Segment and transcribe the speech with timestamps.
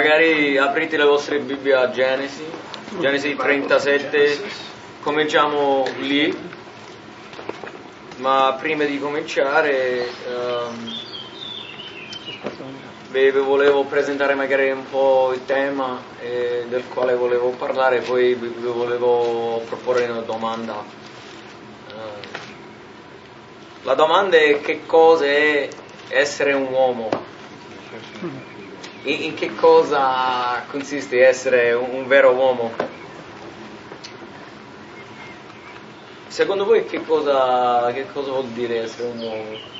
[0.00, 2.42] magari aprite le vostre Bibbie a Genesi,
[3.00, 4.40] Genesi 37,
[5.02, 6.34] cominciamo lì,
[8.16, 10.98] ma prima di cominciare ehm,
[13.10, 18.48] vi volevo presentare magari un po' il tema eh, del quale volevo parlare, poi vi
[18.58, 20.82] volevo proporre una domanda.
[21.88, 22.28] Eh,
[23.82, 25.68] la domanda è che cosa è
[26.08, 27.10] essere un uomo?
[29.02, 32.72] In, in che cosa consiste essere un, un vero uomo?
[36.26, 39.78] Secondo voi che cosa, che cosa vuol dire essere un uomo?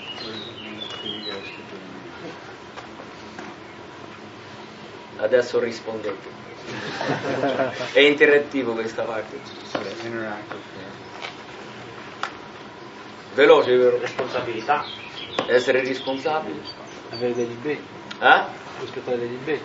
[5.18, 6.28] Adesso rispondete.
[7.92, 9.38] È interattivo questa parte.
[13.34, 13.98] Veloce, vero?
[13.98, 14.84] Responsabilità.
[15.46, 16.60] Essere responsabili.
[17.10, 17.99] Avere degli impegni.
[18.22, 18.42] Eh?
[18.80, 19.62] Rispettare degli impegni.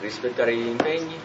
[0.00, 1.20] Rispettare gli impegni.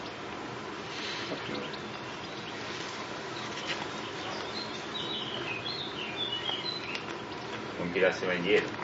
[7.78, 8.76] Non tirarsi mai indietro.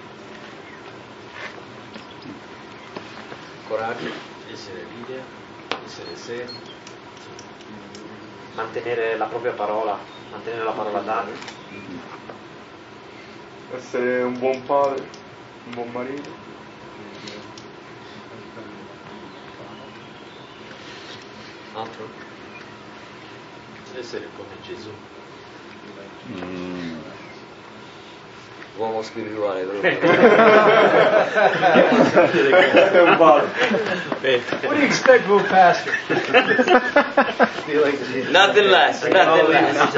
[3.67, 4.27] Coraggio.
[4.49, 5.23] essere leader,
[5.85, 6.77] essere seri,
[8.55, 9.97] Mantenere la propria parola,
[10.31, 11.29] mantenere la parola data.
[13.75, 15.05] Essere un buon padre,
[15.65, 16.48] un buon marito.
[21.79, 22.27] Altro?
[23.97, 24.91] essere come Gesù.
[28.77, 29.65] Uomo spirituale.
[33.19, 33.45] What
[34.61, 35.91] do you expect from a pastor?
[38.29, 39.93] Nothing less, nothing less.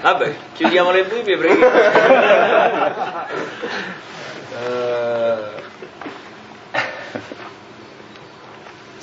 [0.00, 1.70] Vabbè, chiudiamo le Bibbie prego.
[4.54, 5.61] Eh,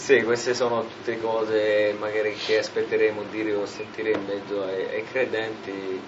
[0.09, 5.03] sì, queste sono tutte cose magari che aspetteremo dire o sentire in mezzo ai, ai
[5.03, 6.01] credenti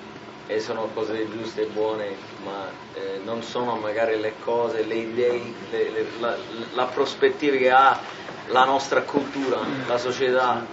[0.47, 5.53] e sono cose giuste e buone, ma eh, non sono magari le cose, le idee,
[5.69, 6.35] le- le- la,
[6.73, 8.01] la prospettiva che ha
[8.47, 10.65] la nostra cultura, la società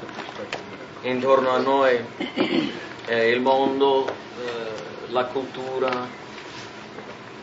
[1.03, 2.03] intorno a noi,
[3.09, 5.91] eh, il mondo, eh, la cultura,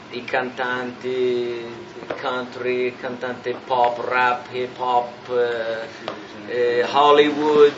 [0.10, 1.64] i cantanti,
[2.06, 7.74] country, cantante pop, rap, hip hop, eh, eh, Hollywood,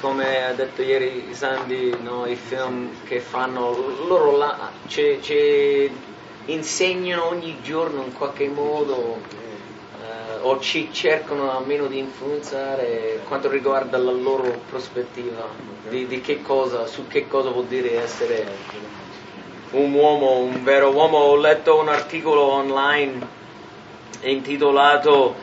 [0.00, 3.74] come ha detto ieri Sandy, no, i film che fanno,
[4.06, 5.90] loro là, ci, ci
[6.46, 9.20] insegnano ogni giorno in qualche modo
[10.00, 15.48] eh, o ci cercano almeno di influenzare quanto riguarda la loro prospettiva
[15.88, 18.44] di, di che cosa, su che cosa vuol dire essere
[19.70, 21.18] un uomo, un vero uomo.
[21.18, 23.34] Ho letto un articolo online
[24.22, 25.34] intitolato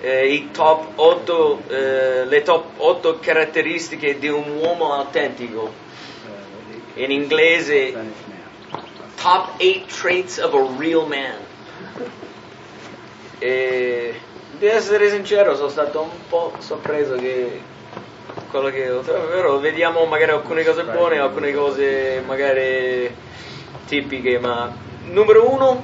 [0.00, 5.84] eh, top 8, eh, le top 8 caratteristiche di un uomo autentico.
[6.94, 7.94] In inglese,
[9.20, 11.44] top 8 traits of a real man.
[13.38, 14.14] E
[14.58, 17.60] di essere sincero, sono stato un po' sorpreso che
[18.50, 23.14] quello che ho però vediamo magari alcune cose buone, alcune cose magari
[23.86, 24.70] tipiche, ma
[25.06, 25.82] numero uno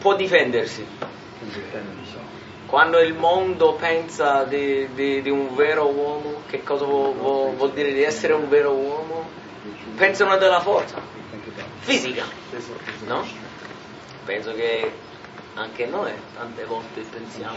[0.00, 0.86] può difendersi.
[2.66, 7.72] Quando il mondo pensa di, di- di un vero uomo, che cosa vuol, vuol- vuol
[7.72, 9.28] dire di essere un vero uomo?
[9.96, 10.96] Pensano della forza
[11.80, 12.24] fisica,
[13.06, 13.24] no?
[14.24, 14.90] Penso che
[15.54, 17.56] anche noi tante volte pensiamo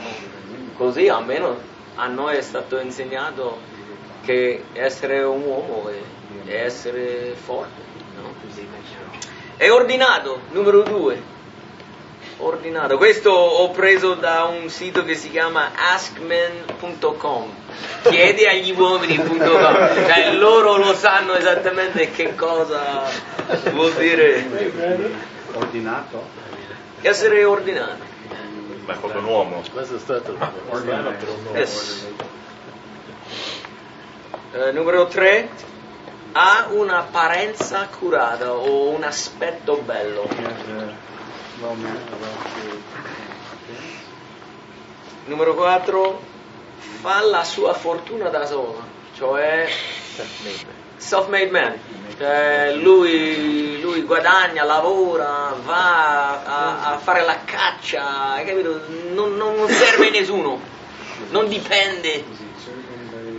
[0.75, 1.57] così, almeno
[1.95, 3.59] a noi è stato insegnato
[4.25, 6.01] che essere un uomo è,
[6.49, 7.92] essere forte?
[9.57, 11.31] È ordinato, numero due.
[12.37, 12.97] Ordinato.
[12.97, 17.53] Questo ho preso da un sito che si chiama askmen.com.
[18.03, 19.37] Chiedi agli uomini.com.
[19.39, 23.03] Cioè loro lo sanno esattamente che cosa
[23.71, 24.45] vuol dire
[25.53, 26.41] Ordinato?
[27.01, 28.11] essere ordinato.
[28.85, 29.61] Ma come un uomo.
[29.71, 30.35] Questo è stato
[30.69, 31.57] ordinato per un uomo.
[31.57, 32.07] Yes.
[34.53, 35.49] Eh, numero 3
[36.33, 40.27] ha un'apparenza curata o un aspetto bello.
[45.25, 46.21] Numero 4
[47.01, 48.83] fa la sua fortuna da sola,
[49.15, 49.69] cioè
[50.97, 51.79] self-made man.
[52.17, 58.41] Cioè, lui, lui guadagna, lavora, va a, a fare la caccia?
[59.11, 60.59] Non, non serve nessuno,
[61.29, 62.23] non dipende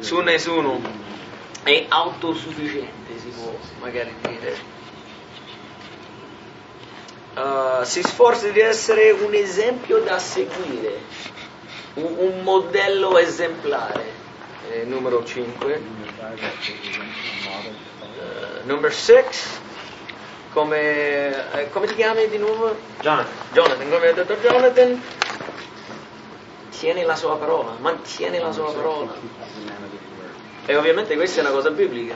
[0.00, 0.80] su nessuno,
[1.64, 4.56] è autosufficiente, si può magari dire.
[7.36, 11.00] eh, si sforza di essere un esempio da seguire,
[11.94, 14.22] un, un modello esemplare.
[14.70, 15.82] Eh, numero 5.
[18.64, 19.24] number 6.
[20.52, 22.76] Come, eh, come ti chiami di nuovo?
[23.00, 23.32] Jonathan.
[23.52, 25.02] Jonathan, come ha detto Jonathan,
[26.78, 29.14] tieni la sua parola, mantieni la sua parola.
[30.66, 32.14] E ovviamente questa è una cosa biblica.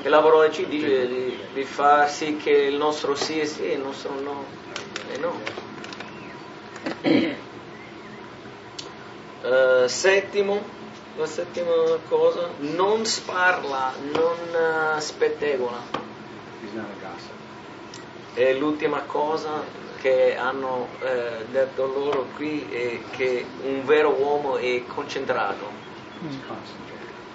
[0.00, 3.70] Che la parola ci dice di, di far sì che il nostro sì è sì
[3.70, 4.44] e il nostro no
[5.12, 5.40] è no.
[9.40, 10.60] Eh, settimo,
[11.16, 11.72] la settima
[12.08, 15.80] cosa, non sparla, non eh, spettegola.
[18.34, 19.62] E l'ultima cosa
[20.00, 25.77] che hanno eh, detto loro qui è che un vero uomo è concentrato.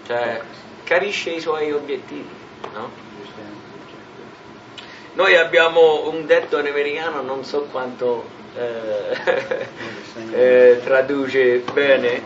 [0.06, 0.42] Cioè
[0.84, 2.30] capisce i suoi obiettivi.
[2.74, 3.02] no?
[5.14, 8.26] Noi abbiamo un detto in americano, non so quanto
[8.56, 9.68] eh,
[10.32, 12.22] eh, traduce bene,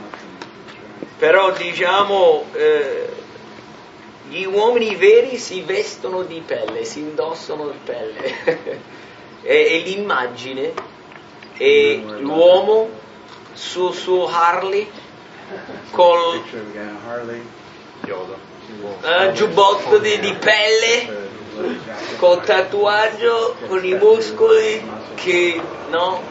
[1.17, 3.09] però diciamo eh,
[4.29, 8.43] gli uomini veri si vestono di pelle, si indossano di pelle
[9.41, 10.73] e, e l'immagine
[11.57, 12.89] è l'uomo
[13.53, 14.89] sul suo Harley
[15.91, 16.43] col
[19.01, 21.25] eh, giubbotto di, di pelle
[22.17, 24.83] col tatuaggio, con i muscoli
[25.15, 25.59] che
[25.89, 26.21] no,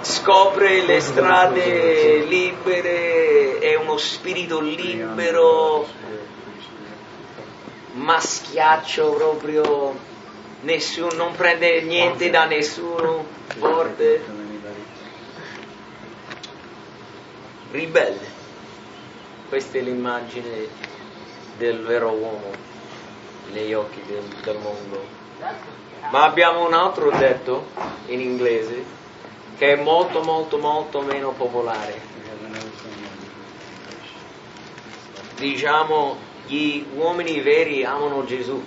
[0.00, 5.86] scopre le strade libere, è uno spirito libero,
[7.92, 9.94] maschiaccio proprio,
[10.62, 13.24] nessuno, non prende niente da nessuno,
[13.58, 14.22] forte,
[17.70, 18.38] ribelle.
[19.48, 20.68] Questa è l'immagine
[21.56, 22.50] del vero uomo
[23.52, 25.04] negli occhi del, del mondo.
[26.10, 27.66] Ma abbiamo un altro detto
[28.06, 28.98] in inglese
[29.58, 32.08] che è molto molto molto meno popolare.
[35.36, 36.16] Diciamo
[36.46, 38.62] gli uomini veri amano Gesù.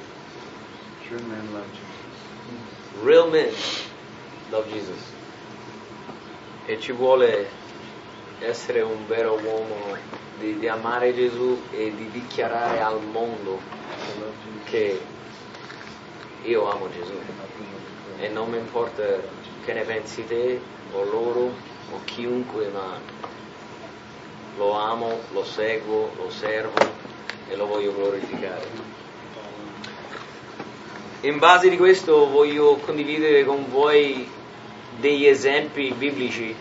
[3.04, 3.54] Real men
[4.50, 5.02] love Jesus.
[6.66, 7.50] E ci vuole
[8.46, 9.96] essere un vero uomo
[10.38, 13.60] di, di amare Gesù e di dichiarare al mondo
[14.66, 15.00] che
[16.44, 17.14] io amo Gesù.
[18.20, 19.04] E non mi importa
[19.64, 20.60] che ne pensi te
[20.92, 21.52] o loro
[21.92, 23.00] o chiunque, ma
[24.58, 26.80] lo amo, lo seguo, lo servo
[27.50, 28.92] e lo voglio glorificare.
[31.22, 34.30] In base di questo voglio condividere con voi
[35.00, 36.54] degli esempi biblici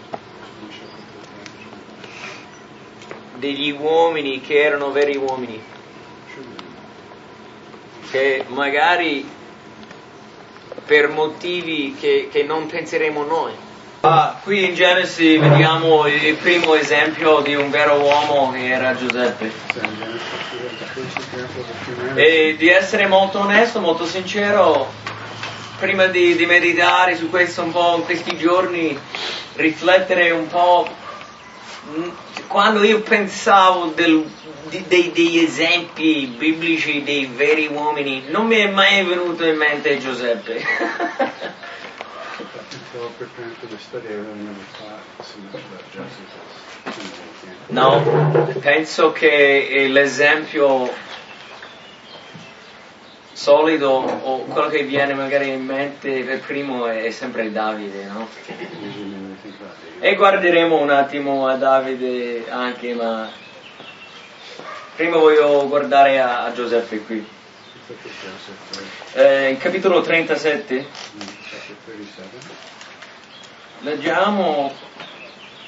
[3.43, 5.61] degli uomini che erano veri uomini,
[8.13, 9.29] che magari
[10.87, 13.53] per motivi che, che non penseremo noi.
[14.03, 19.51] Ah, qui in Genesi vediamo il primo esempio di un vero uomo che era Giuseppe.
[22.15, 24.89] E di essere molto onesto, molto sincero,
[25.81, 28.97] prima di, di meditare su questo un po' in questi giorni,
[29.55, 30.87] riflettere un po',
[32.47, 34.25] quando io pensavo del-
[34.69, 39.99] di- dei- degli esempi biblici dei veri uomini, non mi è mai venuto in mente
[39.99, 40.65] Giuseppe.
[42.75, 46.31] Until preparing for the study, I really never thought so much about Joseph
[46.87, 47.31] as true man.
[47.69, 50.91] No, penso che l'esempio
[53.33, 58.29] solido o quello che viene magari in mente per primo è sempre Davide, no?
[60.01, 63.31] E guarderemo un attimo a Davide anche, ma
[64.97, 67.27] prima voglio guardare a, a Giuseppe qui.
[69.15, 70.87] Eh, in capitolo 37 in
[71.43, 72.39] chapter 37.
[73.81, 74.73] leggiamo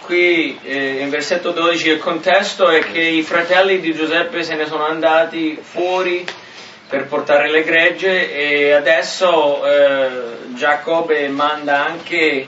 [0.01, 4.67] qui eh, in versetto 12 il contesto è che i fratelli di Giuseppe se ne
[4.67, 6.25] sono andati fuori
[6.95, 10.09] per portare le gregge e adesso eh,
[10.55, 12.47] Giacobbe manda anche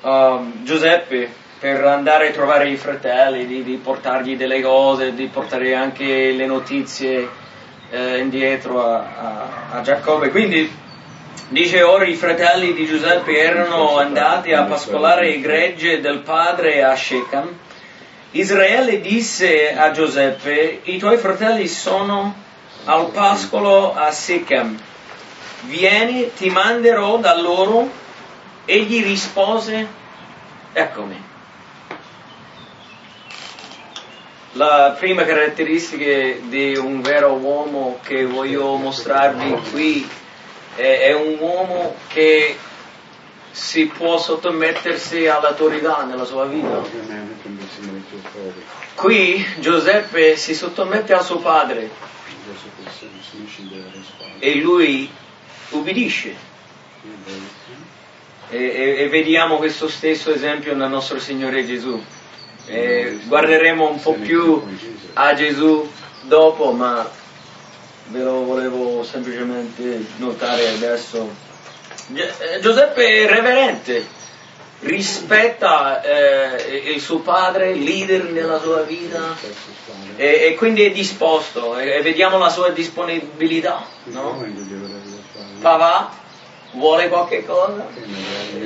[0.00, 1.28] um, Giuseppe
[1.60, 6.46] per andare a trovare i fratelli, di, di portargli delle cose, di portare anche le
[6.46, 7.28] notizie
[7.90, 10.30] eh, indietro a, a, a Giacobbe.
[10.30, 10.84] Quindi
[11.48, 16.96] Dice ora i fratelli di Giuseppe erano andati a pascolare i gregge del padre a
[16.96, 17.56] Shechem.
[18.32, 22.45] Israele disse a Giuseppe, i tuoi fratelli sono
[22.86, 24.78] al pascolo a Shechem.
[25.62, 28.04] Vieni, ti manderò da loro.
[28.64, 29.86] Egli rispose,
[30.72, 31.24] eccomi.
[34.52, 40.08] La prima caratteristica di un vero uomo che voglio mostrarvi qui
[40.74, 42.56] è, è un uomo che
[43.50, 46.82] si può sottomettersi all'autorità nella sua vita.
[48.94, 52.14] Qui Giuseppe si sottomette a suo padre
[54.38, 55.10] E lui
[55.70, 56.34] ubbidisce.
[58.48, 62.02] E, e- e vediamo questo stesso esempio nel nostro Signore Gesù.
[62.66, 64.62] E guarderemo un po' più
[65.14, 65.88] a Gesù
[66.22, 67.08] dopo, ma
[68.08, 71.44] ve lo volevo semplicemente notare adesso.
[72.14, 74.06] Eh, Giuseppe è reverente,
[74.80, 79.34] rispetta eh, il suo padre, leader nella sua vita
[80.16, 83.84] e, e quindi è disposto e, e vediamo la sua disponibilità.
[84.04, 84.44] No?
[85.60, 86.10] Papà,
[86.72, 87.86] vuole qualche cosa?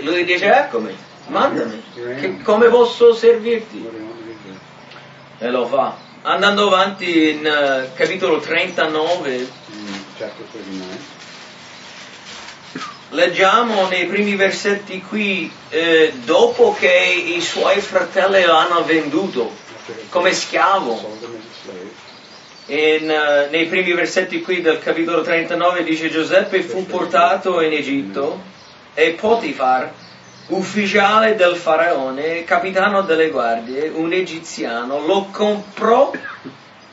[0.03, 0.97] Lui dice eccomi,
[1.29, 3.89] mandami, che- come posso servirti?
[5.39, 5.97] E lo fa.
[6.23, 11.10] Andando avanti in eh, capitolo 39, In chapter 39,
[13.11, 19.51] leggiamo nei primi versetti qui, eh, dopo che i suoi fratelli lo hanno venduto
[20.09, 21.19] come schiavo,
[22.67, 28.41] in, eh, nei primi versetti qui del capitolo 39 dice Giuseppe fu portato in Egitto
[28.95, 29.93] e Potifar,
[30.49, 36.13] ufficiale del faraone, capitano delle guardie, un egiziano, lo comprò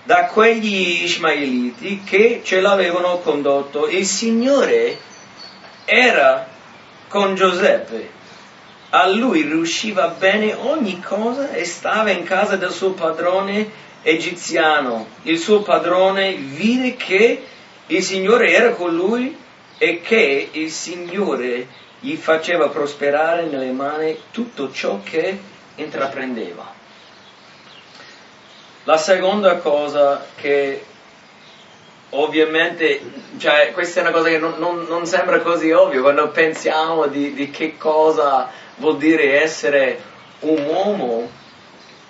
[0.04, 3.88] da quegli ismaeliti che ce l'avevano condotto.
[3.88, 4.98] Il Signore
[5.88, 6.46] era
[7.08, 8.16] con Giuseppe.
[8.90, 13.70] A lui riusciva bene ogni cosa e stava in casa del suo padrone
[14.02, 15.08] egiziano.
[15.24, 17.46] Il suo padrone vide che
[17.88, 19.36] il Signore era con lui
[19.78, 21.68] e che il Signore
[22.00, 25.40] gli faceva prosperare nelle mani tutto ciò che
[25.76, 26.76] intraprendeva.
[28.84, 30.84] La seconda cosa che
[32.12, 33.02] ovviamente,
[33.38, 37.34] cioè, questa è una cosa che non, non- non sembra così ovvio quando pensiamo di,
[37.34, 40.02] di che cosa vuol dire essere
[40.40, 41.30] un uomo.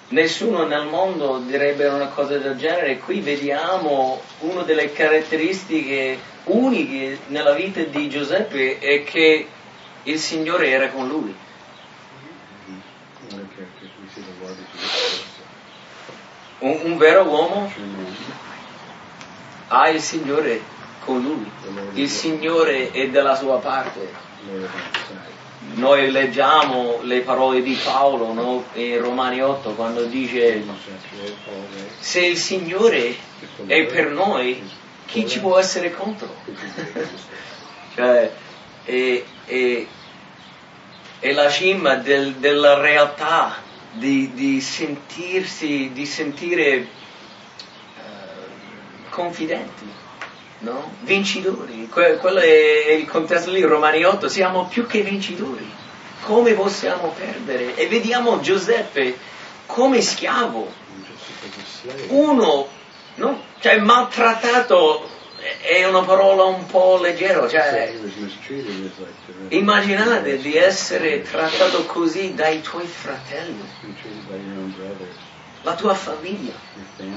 [0.09, 2.97] Nessuno nel mondo direbbe una cosa del genere.
[2.99, 9.47] Qui vediamo una delle caratteristiche uniche nella vita di Giuseppe è che
[10.03, 11.35] il Signore era con lui.
[16.59, 17.71] Un, un vero uomo.
[19.67, 20.61] Ha il Signore
[21.05, 21.49] con lui.
[21.93, 24.25] Il Signore è dalla sua parte.
[25.75, 28.63] Noi leggiamo le parole di Paolo no?
[28.73, 33.17] in Romani 8 quando dice Romans chapter 8, Paul writes, se il Signore "If
[33.67, 34.63] the è per noi,
[35.05, 36.27] chi ci può essere contro?
[36.45, 37.25] who can be against us?"
[37.95, 38.31] Cioè,
[38.85, 39.85] è, è-
[41.19, 43.57] è la cima del- della realtà
[43.91, 46.87] di, di sentirsi, di sentire
[49.17, 49.91] confidenti,
[50.59, 50.91] no?
[51.01, 51.87] vincitori.
[51.87, 55.67] Que- quello è il contesto lì, Romani 8, siamo più che vincitori.
[56.21, 57.73] Come possiamo perdere?
[57.73, 59.17] E vediamo Giuseppe
[59.65, 60.71] come schiavo,
[62.09, 62.67] uno
[63.15, 63.41] no?
[63.59, 65.09] cioè, maltrattato
[65.61, 67.93] è una parola un po' leggera, cioè,
[69.49, 73.63] Immaginate di essere trattato così dai tuoi fratelli,
[75.67, 76.53] La tua famiglia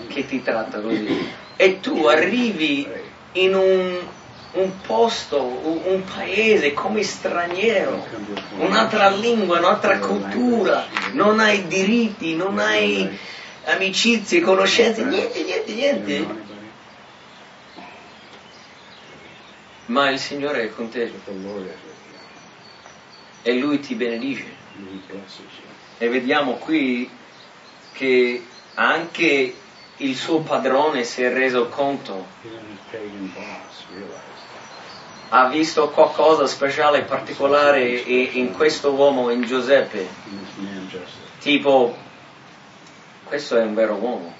[0.08, 1.30] che ti tratta così.
[1.54, 2.84] E tu arrivi
[3.34, 3.96] in un,
[4.54, 8.04] un posto, un, un paese come straniero,
[8.56, 13.16] un'altra lingua, un'altra cultura, non hai diritti, non hai
[13.66, 16.16] amicizie, conoscenze, niente, niente, niente.
[16.16, 16.44] anybody,
[19.86, 21.12] Ma il Signore è con te.
[23.42, 24.58] E Lui ti benedice.
[25.98, 27.18] E vediamo qui
[28.00, 28.42] che
[28.76, 29.54] anche
[29.98, 32.26] il suo padrone si è reso conto,
[35.28, 40.08] ha visto qualcosa speciale e particolare in questo uomo, in Giuseppe,
[41.40, 41.94] tipo,
[43.24, 44.34] questo è un vero uomo.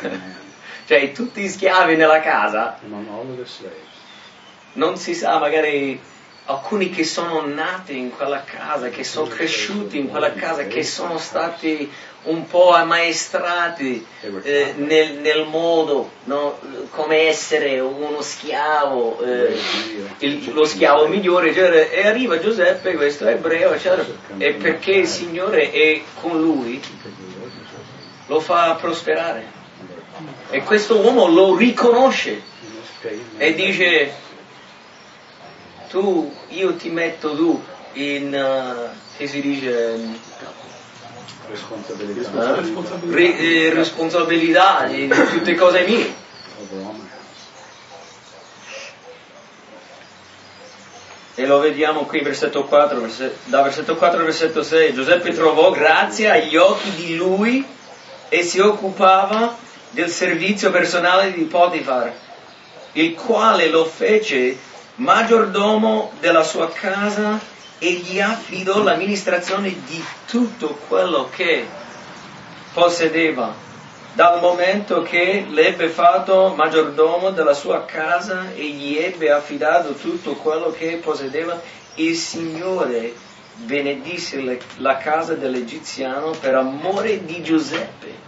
[0.86, 2.76] cioè tutti i schiavi nella casa,
[4.72, 6.00] non si sa, magari
[6.46, 11.18] alcuni che sono nati in quella casa, che sono cresciuti in quella casa, che sono
[11.18, 11.90] stati
[12.24, 14.04] un po' ammaestrati
[14.42, 16.58] eh, nel, nel modo, no?
[16.90, 19.56] come essere uno schiavo, eh,
[20.18, 21.88] il- lo schiavo migliore, eccetera.
[21.90, 24.04] e arriva Giuseppe, questo ebreo, eccetera,
[24.38, 26.80] e perché il Signore è con lui,
[28.26, 29.54] lo fa prosperare.
[30.50, 32.40] E questo uomo lo riconosce
[33.36, 34.10] e dice,
[35.88, 37.62] tu, io ti metto tu
[37.94, 39.98] in, eh, che si dice,
[41.48, 43.14] responsabilità eh?
[43.14, 46.14] Ri- eh, responsabilità di tutte cose mie.
[51.38, 54.94] E lo vediamo qui, versetto 4, verse- da versetto 4 al versetto 6.
[54.94, 57.64] Giuseppe trovò grazia agli occhi di lui
[58.30, 59.56] e si occupava
[59.90, 62.12] del servizio personale di Potifar,
[62.92, 64.56] il quale lo fece
[64.96, 67.38] maggiordomo della sua casa
[67.78, 71.66] e gli affidò l'amministrazione di tutto quello che
[72.72, 73.64] possedeva.
[74.14, 80.70] Dal momento che l'ebbe fatto maggiordomo della sua casa e gli ebbe affidato tutto quello
[80.70, 81.60] che possedeva,
[81.96, 83.14] il Signore
[83.56, 88.24] benedisse le- la casa dell'Egiziano per amore di Giuseppe.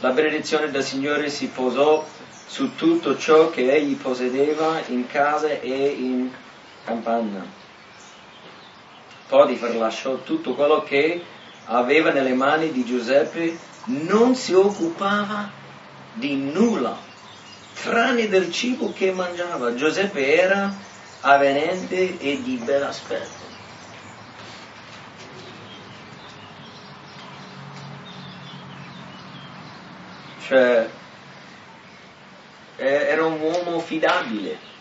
[0.00, 2.04] La benedizione del Signore si posò
[2.46, 6.30] su tutto ciò che egli possedeva in casa e in
[6.84, 7.44] campagna.
[9.26, 11.22] Potifar lasciò tutto quello che
[11.66, 15.50] aveva nelle mani di Giuseppe, non si occupava
[16.12, 16.96] di nulla,
[17.82, 19.74] tranne del cibo che mangiava.
[19.74, 20.72] Giuseppe era
[21.20, 23.42] avvenente e di bell'aspetto.
[30.46, 31.03] Cioè, eh,
[32.76, 34.72] era un uomo fidabile.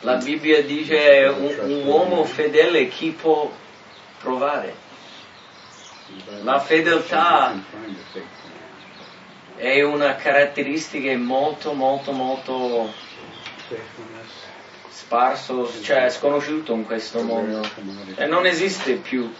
[0.00, 3.50] La Bibbia dice un, un uomo fedele chi può
[4.20, 4.74] provare.
[6.42, 7.54] La fedeltà
[9.56, 12.92] è una caratteristica molto molto molto
[14.88, 17.66] sparso, cioè sconosciuto in questo mondo
[18.16, 19.32] e non esiste più.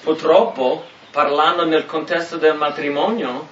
[0.00, 3.48] Purtroppo, parlando nel contesto del matrimonio,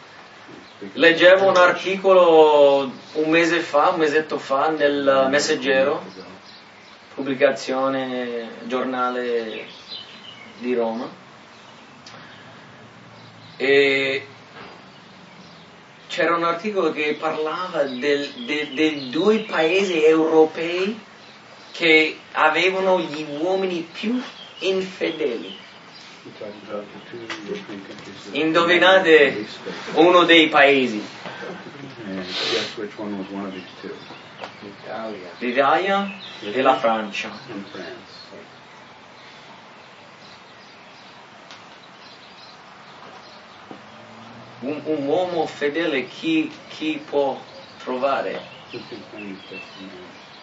[0.94, 6.02] leggevo un articolo un mese fa, un mesetto fa, nel Messaggero,
[7.14, 9.66] pubblicazione giornale
[10.58, 11.08] di Roma,
[13.56, 14.26] e
[16.06, 20.98] c'era un articolo che parlava del- de- dei due paesi europei
[21.72, 24.20] che avevano gli uomini più
[24.60, 25.56] infedeli.
[28.32, 29.46] Indovinate
[29.94, 31.02] uno dei paesi,
[35.38, 37.30] l'Italia e la Francia.
[44.60, 47.40] Un, un uomo fedele chi, chi può
[47.82, 48.58] trovare?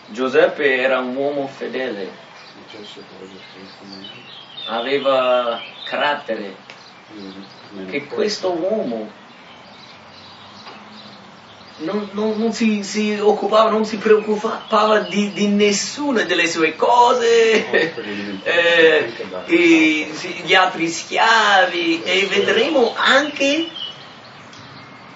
[0.07, 2.09] Giuseppe era un uomo fedele,
[4.69, 6.57] Aveva carattere,
[7.09, 9.09] of che questo uomo
[11.79, 17.69] non, non- non si, si occupava, non si preoccupava di, di nessuna delle sue cose,
[18.43, 23.67] eh, si- gli altri schiavi e vedremo anche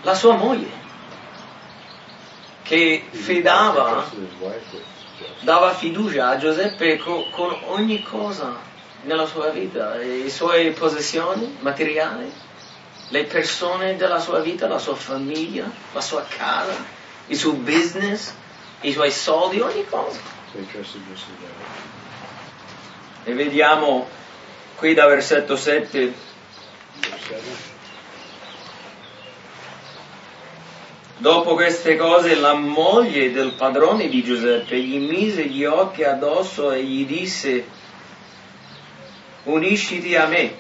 [0.04, 0.80] la sua moglie
[2.64, 5.42] che He fidava Joseph.
[5.42, 8.70] dava fiducia a Giuseppe co- con, ogni cosa
[9.04, 12.32] nella sua vita, le sue possessioni materiali,
[13.10, 16.76] le persone della sua vita, la sua famiglia, la sua casa,
[17.28, 18.34] il suo business,
[18.82, 20.20] i suoi soldi, ogni cosa.
[23.24, 24.08] E vediamo
[24.76, 26.14] qui da versetto 7,
[27.00, 27.80] Verse 7.
[31.22, 36.84] dopo queste cose la moglie del padrone di Giuseppe gli mise gli occhi addosso e
[36.84, 37.64] gli disse,
[39.44, 40.58] unisciti a me.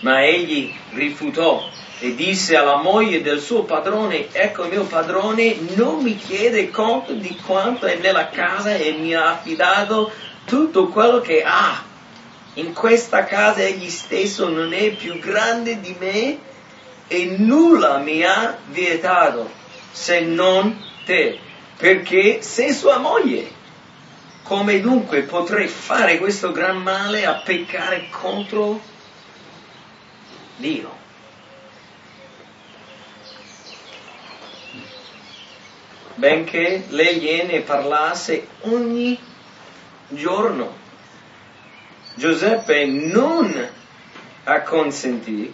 [0.00, 1.68] Ma egli rifiutò
[2.00, 7.34] e disse alla moglie del suo padrone, ecco mio padrone non mi chiede conto di
[7.46, 10.12] quanto è nella casa e mi ha affidato
[10.44, 11.82] tutto quello che ha.
[12.54, 16.38] In questa casa egli stesso non è più grande di me
[17.08, 19.50] e nulla mi ha vietato
[19.90, 21.38] se non te,
[21.76, 23.62] perché sei sua moglie.
[24.54, 28.80] Come dunque potrei fare questo gran male a peccare contro
[30.54, 30.96] Dio?
[36.14, 39.18] Benché lei gliene parlasse ogni
[40.10, 40.76] giorno.
[42.14, 43.68] Giuseppe non
[44.44, 45.52] acconsentì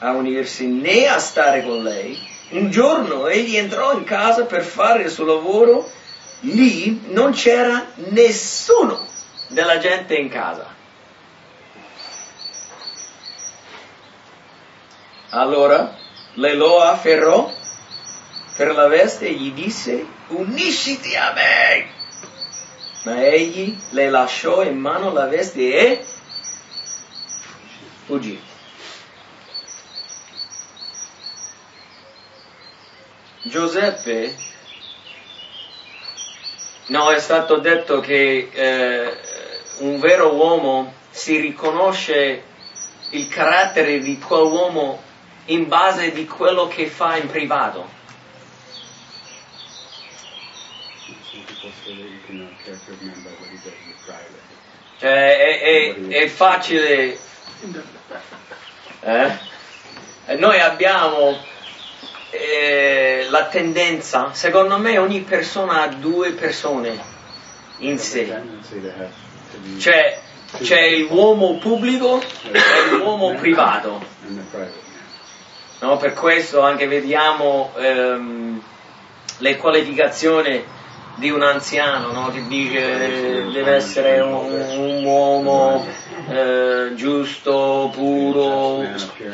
[0.00, 2.18] a unirsi né a stare con lei.
[2.50, 5.88] Un giorno egli entrò in casa per fare il suo lavoro,
[6.40, 9.06] lì non c'era nessuno
[9.48, 10.74] della gente in casa.
[15.30, 15.96] Allora
[16.34, 17.52] lei lo afferrò
[18.56, 21.94] per la veste e gli disse, unisciti a me.
[23.04, 26.04] Ma egli le lasciò in mano la veste e
[28.06, 28.40] fuggì.
[33.42, 34.34] Giuseppe
[36.88, 39.16] No, è stato detto che eh,
[39.78, 42.42] un vero uomo si riconosce
[43.10, 45.02] il carattere di quell'uomo
[45.46, 47.88] in base di quello che fa in privato.
[54.98, 57.18] Cioè, è, è- è facile.
[59.00, 59.38] eh?
[60.36, 61.36] Noi abbiamo
[62.30, 66.98] eh, la tendenza, secondo me ogni persona ha due persone
[67.78, 68.24] in sé.
[68.24, 70.20] Be C'è,
[70.62, 74.04] c'è l'uomo pubblico e l'uomo privato.
[75.80, 78.62] No, per questo anche vediamo ehm,
[79.38, 80.64] le qualificazioni
[81.16, 85.86] di un anziano no, che dice deve essere un, un uomo
[86.28, 88.82] eh, giusto, puro,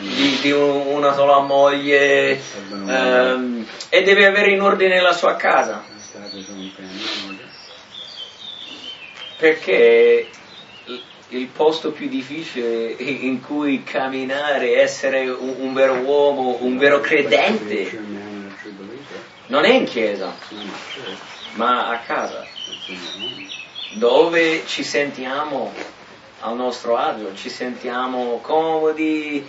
[0.01, 2.41] di, di un- una sola moglie
[2.89, 5.85] ehm, e deve avere in ordine la sua casa.
[9.37, 10.29] Perché
[11.31, 17.91] il- posto più difficile in cui camminare, essere un, un vero uomo, un vero credente,
[19.47, 20.33] non è in chiesa,
[21.55, 22.47] Ma a casa,
[23.91, 25.73] dove ci sentiamo
[26.41, 29.47] al nostro agio, ci sentiamo comodi,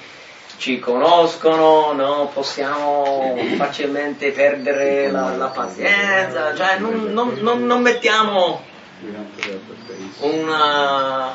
[0.58, 2.30] ci conoscono, no?
[2.34, 8.64] possiamo facilmente perdere la, la pazienza, cioè non, non- non- non mettiamo
[10.20, 11.32] una,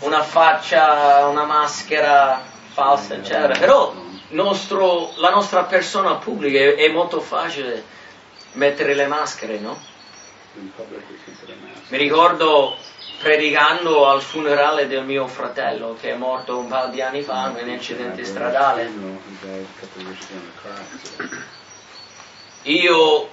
[0.00, 2.40] una faccia, una maschera
[2.72, 3.56] falsa, eccetera.
[3.58, 3.94] Però
[4.30, 7.82] nostro- la nostra persona pubblica è, è molto facile
[8.52, 9.90] mettere le maschere, no?
[11.88, 12.76] Mi ricordo
[13.18, 17.64] predicando al funerale del mio fratello che è morto un paio di anni fa in
[17.64, 18.90] un incidente stradale.
[22.64, 23.30] Io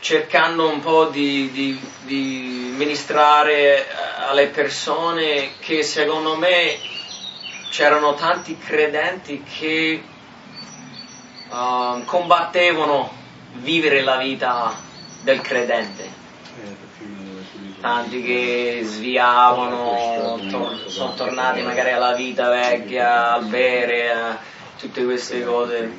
[0.00, 3.92] cercando un po' di, di- di ministrare eh,
[4.28, 6.78] alle persone che secondo me
[7.70, 10.02] c'erano tanti credenti che
[11.52, 13.12] eh, combattevano
[13.56, 14.74] vivere la vita
[15.22, 16.02] del credente.
[16.60, 22.50] I had the funeral with many Tanti che sviavano, tor- sono tornati magari alla vita
[22.50, 24.38] vecchia, al bere, a
[24.78, 25.90] tutte queste cose.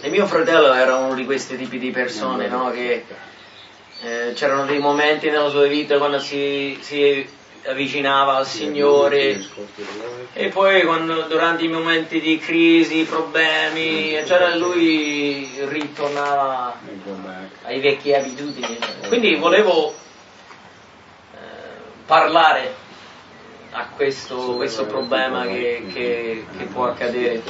[0.00, 2.70] E mio fratello era uno di questi tipi di persone, no?
[2.70, 3.04] Che
[4.00, 7.26] eh, c'erano dei momenti nella sua vita quando si, si
[7.66, 9.46] avvicinava al Signore
[10.32, 16.78] e poi quando, durante i momenti di crisi, problemi, eccetera, lui ritornava
[17.62, 18.78] ai vecchi abitudini.
[19.06, 19.94] Quindi volevo
[22.06, 22.74] parlare
[23.70, 27.42] a questo, questo problema che, che- che può accadere.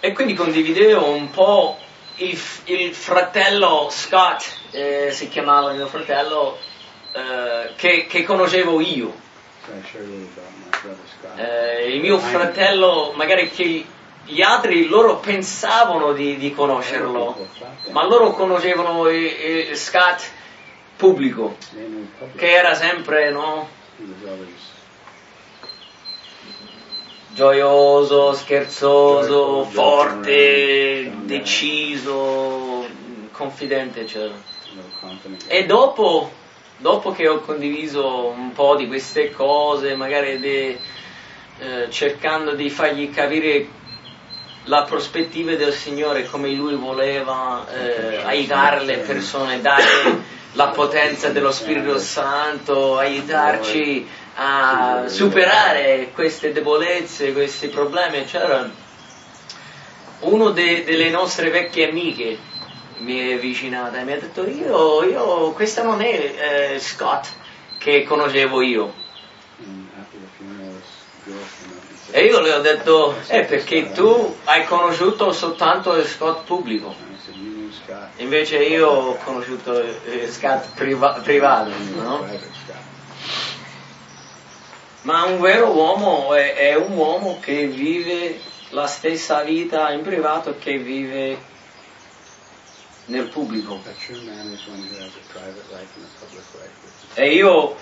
[0.00, 1.78] E quindi condividevo un po'
[2.16, 6.56] il, il fratello Scott, eh, si chiamava mio fratello,
[7.12, 9.12] eh, che, che conoscevo io.
[11.36, 13.84] Eh, il mio fratello, magari che
[14.24, 17.48] gli altri loro pensavano di, di conoscerlo,
[17.90, 20.22] ma loro conoscevano eh, eh, Scott
[20.96, 21.56] pubblico,
[22.36, 23.68] che era sempre no,
[27.28, 32.86] gioioso, scherzoso, forte, deciso,
[33.30, 34.34] confidente, eccetera.
[35.46, 36.30] E dopo,
[36.78, 40.78] dopo che ho condiviso un po' di queste cose, magari de-
[41.58, 43.68] eh, cercando di fargli capire
[44.64, 49.84] la prospettiva del Signore, come Lui voleva eh, aiutare le persone, dare
[50.56, 58.68] la potenza dello Spirito Santo, aiutarci a superare queste debolezze, questi problemi, eccetera.
[60.20, 62.38] Uno de- delle nostre vecchie amiche
[62.98, 67.26] mi è avvicinata e mi ha detto io, io questa non è eh, Scott
[67.78, 68.94] che conoscevo io.
[72.12, 76.94] E io le ho detto, eh perché tu hai conosciuto soltanto il Scott pubblico,
[78.16, 82.26] invece io ho conosciuto il Scott priva- privato, no?
[85.02, 90.56] Ma un vero uomo è, è un uomo che vive la stessa vita in privato
[90.58, 91.38] che vive
[93.06, 93.80] nel pubblico.
[97.14, 97.76] E io,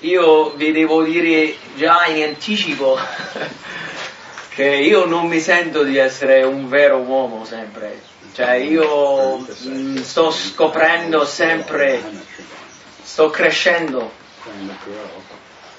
[0.00, 2.96] io vi devo dire già in anticipo
[4.54, 8.09] che io non mi sento di essere un vero uomo sempre.
[8.32, 12.00] Cioè io mm, sto scoprendo sempre,
[13.02, 14.12] sto crescendo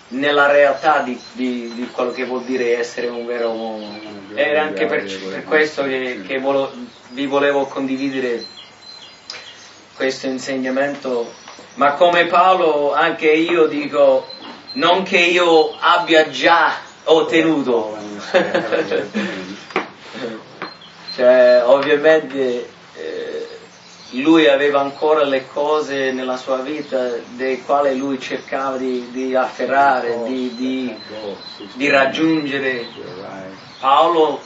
[0.10, 4.00] nella realtà di, di- di quello che vuol dire essere un vero uomo.
[4.34, 6.72] È anche per, per questo che, che volo-
[7.10, 8.44] vi volevo condividere
[9.96, 11.34] questo insegnamento,
[11.76, 14.28] ma come Paolo anche io dico,
[14.74, 17.98] non che io abbia già ottenuto.
[21.22, 23.48] cioè, ovviamente eh,
[24.14, 30.24] lui aveva ancora le cose nella sua vita delle quali lui cercava di, di afferrare,
[30.26, 30.96] di, di,
[31.76, 32.88] di raggiungere.
[33.80, 34.42] Paolo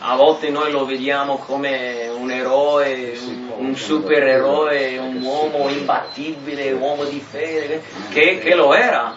[0.00, 6.80] a volte noi lo vediamo come un eroe, un, un supereroe, un uomo imbattibile, un
[6.80, 9.16] uomo di fede, che, che lo era,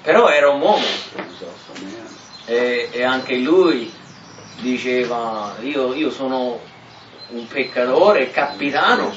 [0.00, 0.86] però era un uomo.
[2.46, 3.98] E, e anche lui
[4.60, 6.60] diceva, io, io sono
[7.28, 9.12] un peccatore, capitano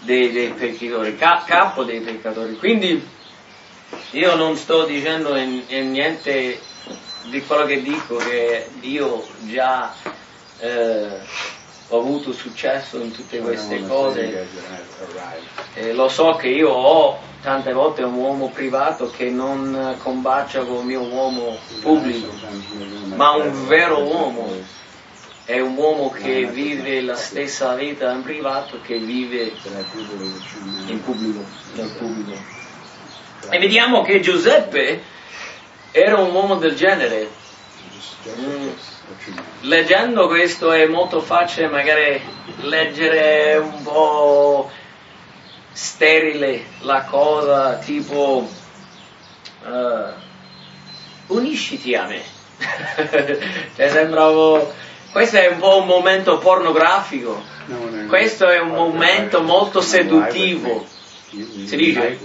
[0.00, 2.56] dei, dei peccatori, ca- capo dei peccatori.
[2.56, 3.08] Quindi
[4.12, 6.58] io non sto dicendo in, in niente
[7.24, 9.94] di quello che dico che io già
[10.58, 11.18] eh,
[11.88, 14.48] ho avuto successo in tutte queste cose
[15.74, 20.78] e lo so che io ho tante volte un uomo privato che non combacia con
[20.78, 22.32] il mio uomo pubblico,
[23.14, 24.50] ma un vero uomo
[25.44, 29.52] è un uomo che vive la stessa vita in privato che vive
[30.86, 31.44] in pubblico.
[31.74, 32.36] Nel pubblico.
[33.48, 35.00] E vediamo che Giuseppe
[35.92, 37.30] era un uomo del genere.
[38.40, 38.68] Mm.
[39.60, 42.20] Leggendo questo è molto facile magari
[42.62, 44.70] leggere un po'
[45.72, 48.48] sterile la cosa, tipo
[49.64, 52.22] uh, unisciti a me.
[53.76, 54.72] cioè sembravo,
[55.12, 57.42] questo è un po' un momento pornografico,
[58.08, 60.86] questo è un momento molto seduttivo.
[61.28, 62.18] Si dice?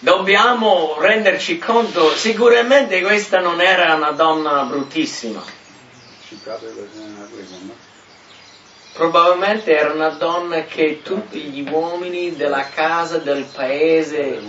[0.00, 5.42] Dobbiamo renderci conto, sicuramente questa non era una donna bruttissima.
[8.92, 14.40] Probabilmente era una donna che tutti gli uomini della casa, del paese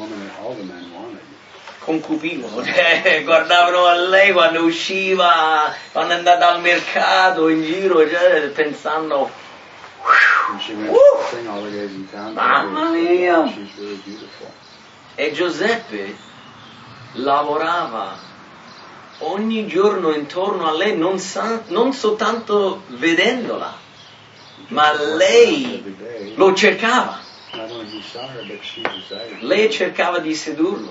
[1.79, 8.49] concupivano, cioè, guardavano a lei quando usciva, quando è andata al mercato, in giro, cioè,
[8.49, 9.29] pensando,
[10.75, 13.43] uh, mamma mia!
[15.19, 16.15] E Giuseppe
[17.15, 18.17] lavorava
[19.17, 23.77] ogni giorno intorno a lei, non, sa, non soltanto vedendola,
[24.67, 27.19] ma lei lo cercava.
[29.39, 30.89] Lei cercava di sedurlo.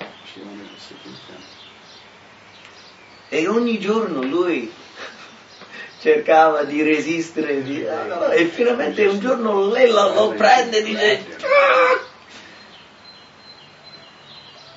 [3.30, 4.70] E ogni giorno lui
[6.02, 11.24] cercava di resistere di, e finalmente un giorno lei lo, lo prende e dice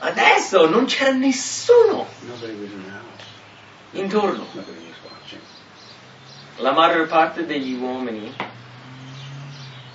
[0.04, 2.08] Adesso non c'era nessuno.
[3.92, 4.48] Intorno.
[6.58, 8.34] La maggior parte degli uomini,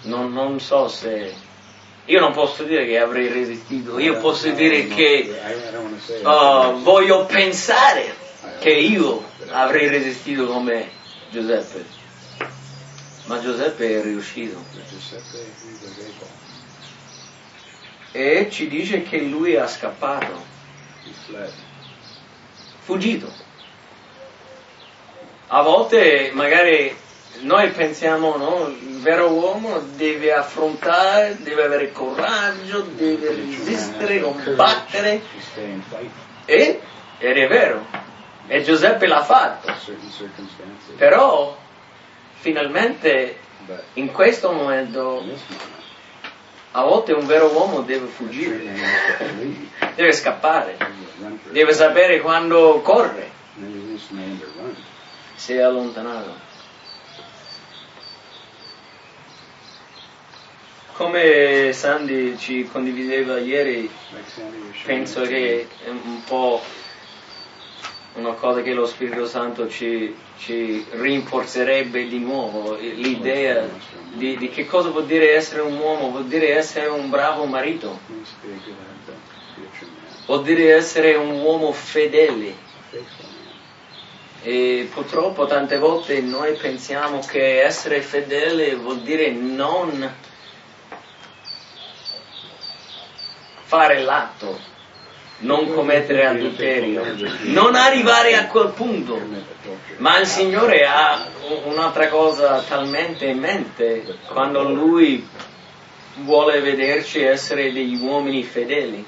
[0.02, 1.34] non, non so se
[2.04, 5.40] io non posso dire che avrei resistito, io posso dire che
[6.22, 8.14] uh, voglio pensare
[8.60, 10.88] che io avrei resistito come
[11.30, 11.84] Giuseppe.
[13.24, 14.62] Ma Giuseppe è riuscito
[18.16, 20.42] e ci dice che lui ha scappato,
[22.78, 23.30] fuggito.
[25.48, 26.96] A volte magari
[27.40, 35.20] noi pensiamo, no, il vero uomo deve affrontare, deve avere coraggio, deve resistere, combattere.
[36.46, 36.80] E,
[37.18, 37.86] ed è vero,
[38.46, 39.74] e Giuseppe l'ha fatto.
[40.96, 41.54] Però
[42.38, 43.38] finalmente
[43.94, 45.22] in questo momento
[46.76, 48.60] a volte un vero uomo deve fuggire,
[49.94, 50.76] deve scappare,
[51.50, 53.30] deve sapere quando corre.
[55.36, 56.44] Si è allontanato.
[60.92, 63.90] Come Sandy ci condivideva ieri,
[64.84, 66.60] penso che è un po'
[68.16, 73.68] una cosa che lo Spirito Santo ci, ci rinforzerebbe di nuovo, l'idea
[74.12, 77.98] di, di, che cosa vuol dire essere un uomo, vuol dire essere un bravo marito,
[80.26, 82.64] vuol dire essere un uomo fedele.
[84.42, 90.14] E purtroppo tante volte noi pensiamo che essere fedele vuol dire non
[93.64, 94.75] fare l'atto,
[95.38, 97.04] non commettere adulterio,
[97.42, 99.20] non arrivare a quel punto.
[99.98, 101.26] Ma il Signore ha
[101.64, 105.26] un'altra cosa talmente in mente quando Lui
[106.20, 109.04] vuole vederci essere degli uomini fedeli.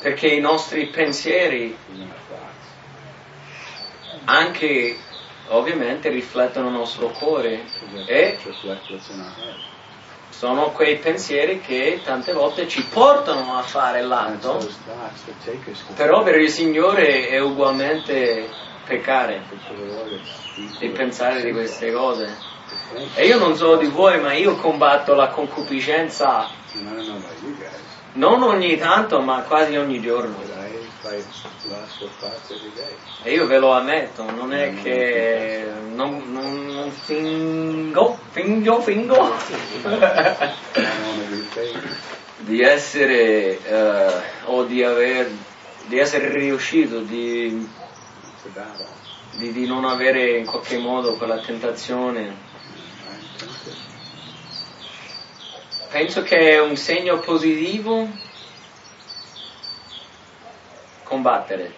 [0.00, 1.76] Perché i nostri pensieri,
[4.24, 4.96] anche
[5.48, 7.64] ovviamente riflettono il nostro cuore
[8.06, 8.38] e
[10.38, 14.64] sono quei pensieri che tante volte ci portano a fare l'atto,
[15.96, 18.48] però per il Signore è ugualmente
[18.86, 19.42] peccare
[20.78, 22.36] di pensare di queste cose.
[23.16, 26.48] E io non so di voi, ma io combatto la concupiscenza
[28.12, 30.36] non ogni tanto, ma quasi ogni giorno.
[31.02, 32.96] But I fight lustful thoughts every day.
[33.22, 39.34] E io ve lo ammetto, non è che non, non- non fingo, fingo, fingo
[42.36, 45.30] di essere eh, o di aver
[45.86, 47.66] di essere riuscito di,
[49.32, 52.46] di- di non avere in qualche modo quella tentazione.
[55.90, 58.06] Penso che è un segno positivo
[61.08, 61.74] combattere.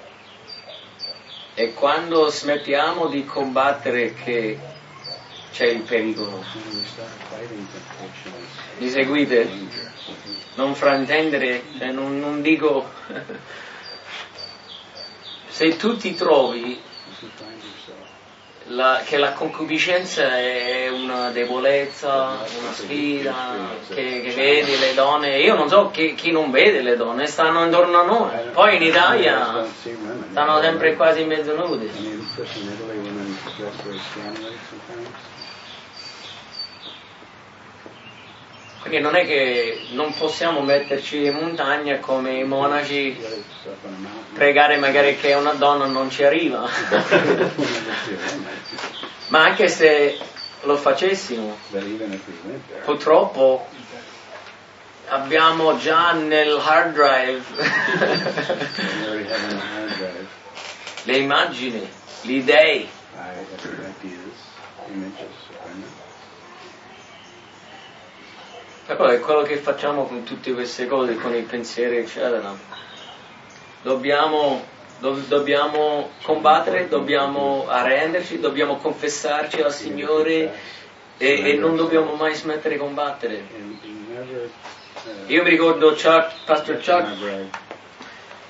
[1.54, 4.58] E quando smettiamo di combattere che
[5.52, 6.44] c'è il pericolo.
[8.78, 9.48] Mi seguite?
[10.54, 12.90] Non fraintendere, cioè non, non dico...
[15.48, 16.80] Se tu ti trovi
[18.70, 23.34] la- che la concupiscenza è una debolezza, una sfida,
[23.88, 27.64] che, che vedi le donne, io non so chi, chi non vede le donne, stanno
[27.64, 29.64] intorno a noi, poi in Italia
[30.30, 31.90] stanno sempre quasi mezzo nudi.
[38.80, 43.16] Quindi non è che non possiamo metterci in montagna come i monaci,
[44.32, 46.66] pregare magari che una donna non ci arriva,
[49.28, 50.18] ma anche se
[50.62, 51.58] lo facessimo,
[52.84, 53.68] purtroppo
[55.08, 57.42] abbiamo già nel hard drive
[59.58, 60.26] hard
[61.04, 61.88] le immagini,
[62.22, 62.80] gli dei.
[62.80, 62.88] I-
[64.02, 64.40] ideas,
[64.88, 65.84] images of women.
[68.96, 72.52] Però è quello che facciamo con tutte queste cose, con i pensieri, eccetera.
[73.82, 74.64] Dobbiamo,
[74.98, 80.52] do- dobbiamo combattere, dobbiamo arrenderci, dobbiamo confessarci al Signore
[81.18, 83.44] e, e non dobbiamo mai smettere di combattere.
[85.26, 87.06] Io mi ricordo Chuck, Pastor Chuck,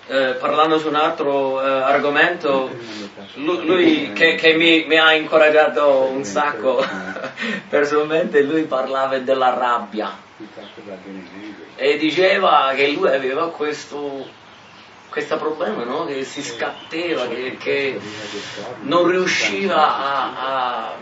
[0.06, 2.70] eh, parlando su un altro eh, argomento,
[3.34, 6.82] Lu- lui che, che mi, mi ha incoraggiato un sacco
[7.68, 10.28] personalmente, lui parlava della rabbia
[11.76, 14.28] e diceva che lui aveva questo,
[15.08, 16.06] questo problema, no?
[16.06, 18.00] che si scatteva, che, che
[18.82, 20.32] non riusciva a,
[20.92, 20.96] a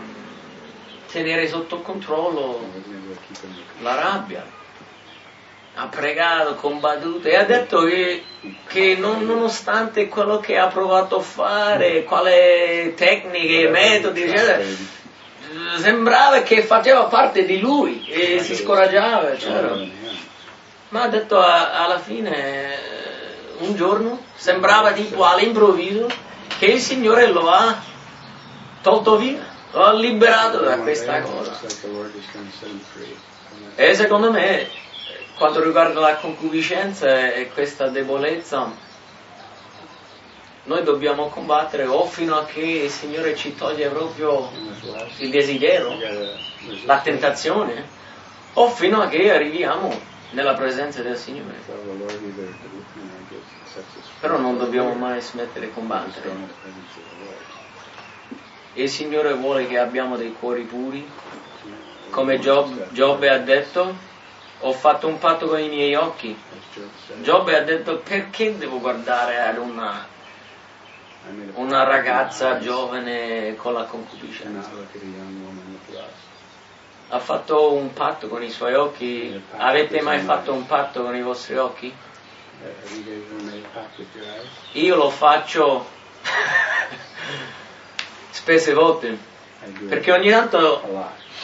[1.11, 2.67] tenere sotto controllo
[3.81, 4.57] la rabbia.
[5.75, 8.23] Ha pregato, combattuto e ha detto che,
[8.67, 14.57] che non- nonostante quello che ha provato a fare, quale tecniche, metodi, eccetera,
[15.77, 19.29] sembrava che faceva parte di lui e si scoraggiava.
[19.33, 19.87] Yeah.
[20.89, 22.77] Ma ha detto a- alla fine, eh,
[23.59, 26.07] un giorno, sembrava tipo all'improvviso
[26.57, 27.77] che il Signore lo ha
[28.81, 31.51] tolto via, lo ha liberato da questa cosa.
[33.75, 34.69] E secondo me, eh,
[35.37, 38.87] quanto riguarda la concupiscenza e questa debolezza,
[40.63, 44.51] noi dobbiamo combattere o fino a che il Signore ci toglie proprio
[45.17, 45.97] il desiderio,
[46.85, 47.87] la tentazione,
[48.53, 49.97] o fino a che arriviamo
[50.31, 51.57] nella presenza del Signore.
[54.19, 56.29] Però non dobbiamo mai smettere di combattere.
[58.73, 61.09] Il Signore vuole che abbiamo dei cuori puri,
[62.09, 63.95] come Giobbe ha detto,
[64.59, 66.37] ho fatto un patto con i miei occhi.
[66.73, 70.05] Job Giobbe ha detto perché devo guardare ad una,
[71.55, 74.69] una ragazza giovane con la concupiscenza.
[77.09, 79.41] Ha fatto un patto con i suoi occhi.
[79.57, 81.93] Avete mai fatto un patto con i vostri occhi?
[84.21, 84.47] Eyes?
[84.73, 85.87] Io lo faccio
[88.29, 89.17] spesse volte,
[89.87, 90.81] perché ogni tanto.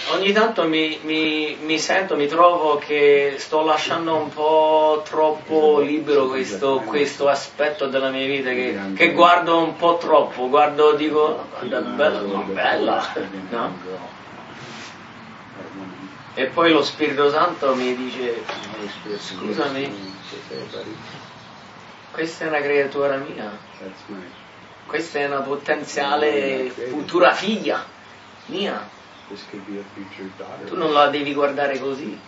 [0.09, 6.27] Ogni tanto mi, mi- mi sento, mi trovo che sto lasciando un po' troppo libero
[6.27, 11.79] questo, questo aspetto della mia vita, che, che guardo un po' troppo, guardo, dico, guarda,
[11.79, 13.13] bella, ma bella,
[13.49, 13.77] no?
[16.37, 18.43] E poi lo Spirito Santo mi dice,
[19.17, 20.13] Scusami.
[22.11, 23.57] questa è una creatura mia,
[24.85, 27.83] questa è una potenziale futura figlia
[28.47, 28.87] mia,
[30.65, 32.19] tu non la devi guardare così,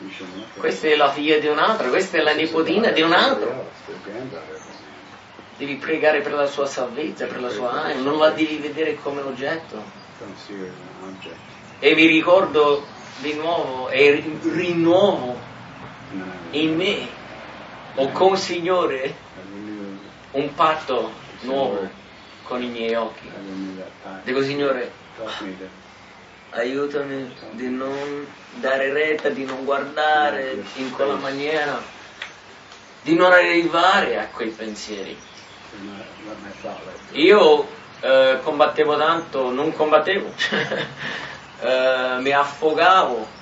[0.57, 3.71] questa è la figlia di un altro, questa è la nipotina di un altro,
[5.57, 9.21] devi pregare per la sua salvezza, per la sua anima, non la devi vedere come
[9.21, 9.83] oggetto.
[11.79, 12.85] e mi ricordo
[13.21, 15.55] di nuovo e ri- rinnuovo
[16.09, 17.09] And then I, in me
[17.95, 19.15] o con il Signore
[20.31, 21.89] un patto nuovo
[22.43, 23.29] con i miei occhi.
[24.23, 24.91] Dico Signore,
[26.51, 28.25] aiutami di non
[28.55, 31.81] dare retta, di non guardare in quella maniera,
[33.01, 35.17] di non arrivare a quei pensieri.
[37.11, 37.67] Io
[37.99, 40.31] eh, combattevo tanto, non combattevo,
[41.61, 43.35] eh, mi affogavo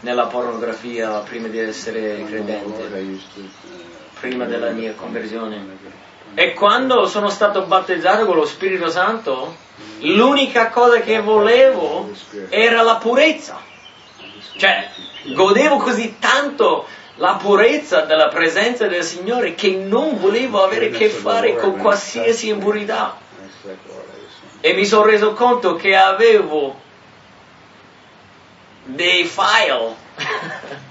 [0.00, 3.20] nella pornografia prima di essere credente,
[4.20, 6.06] prima della mia conversione.
[6.34, 9.56] E quando sono stato battezzato con lo Spirito Santo,
[10.00, 12.10] l'unica cosa che volevo
[12.48, 13.60] era la purezza.
[14.56, 14.90] Cioè,
[15.34, 21.08] godevo così tanto la purezza della presenza del Signore che non volevo avere a che
[21.08, 23.16] fare con qualsiasi impurità.
[24.60, 26.80] E mi sono reso conto che avevo
[28.84, 29.96] dei file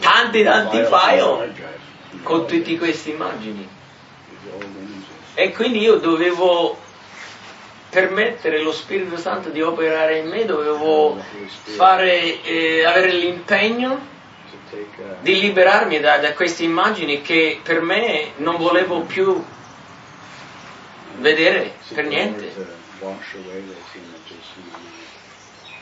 [0.00, 1.54] Tanti, tanti file.
[2.22, 3.68] Con tutte queste immagini.
[5.34, 6.78] E quindi io dovevo
[7.90, 11.22] permettere lo Spirito Santo di operare in me, dovevo
[11.76, 14.16] fare, eh, avere l'impegno
[15.20, 19.42] di liberarmi da, da queste immagini che per me non volevo più
[21.18, 22.52] vedere per niente.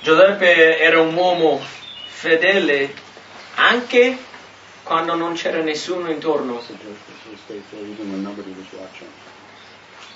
[0.00, 1.60] Giuseppe era un uomo
[2.06, 2.94] fedele
[3.56, 4.16] anche
[4.86, 6.60] quando non c'era nessuno intorno.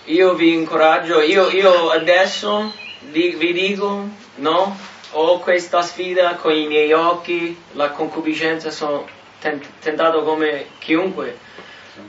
[0.05, 4.79] Io vi incoraggio, io, io adesso di- vi dico, no,
[5.13, 9.07] ho questa sfida con i miei occhi, la concupiscenza, sono
[9.41, 11.37] ten- tentato come chiunque,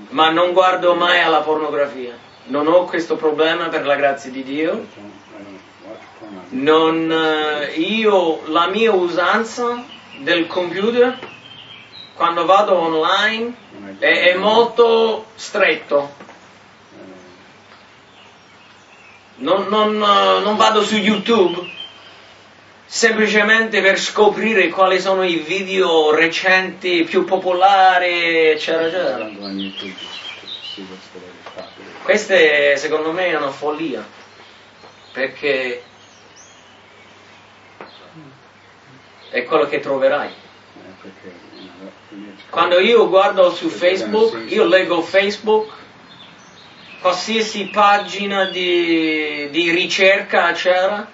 [0.09, 2.15] ma non guardo mai alla pornografia.
[2.45, 4.85] Non ho questo problema per la grazia di Dio.
[6.49, 9.83] Non, eh, io, la mia usanza
[10.19, 11.17] del computer,
[12.21, 13.51] quando vado online,
[13.97, 16.13] è, è molto stretto.
[19.37, 21.67] Non, non, eh, non vado su YouTube
[22.85, 30.11] semplicemente per scoprire quali sono i video recenti più popolari, eccetera, eccetera.
[32.35, 34.07] è, secondo me è una follia,
[35.11, 35.83] perché
[39.31, 40.49] è quello che troverai.
[40.73, 41.40] And perché,
[42.49, 45.71] Quando io guardo su Facebook, io leggo Facebook,
[46.99, 51.07] qualsiasi pagina di, di ricerca, eccetera,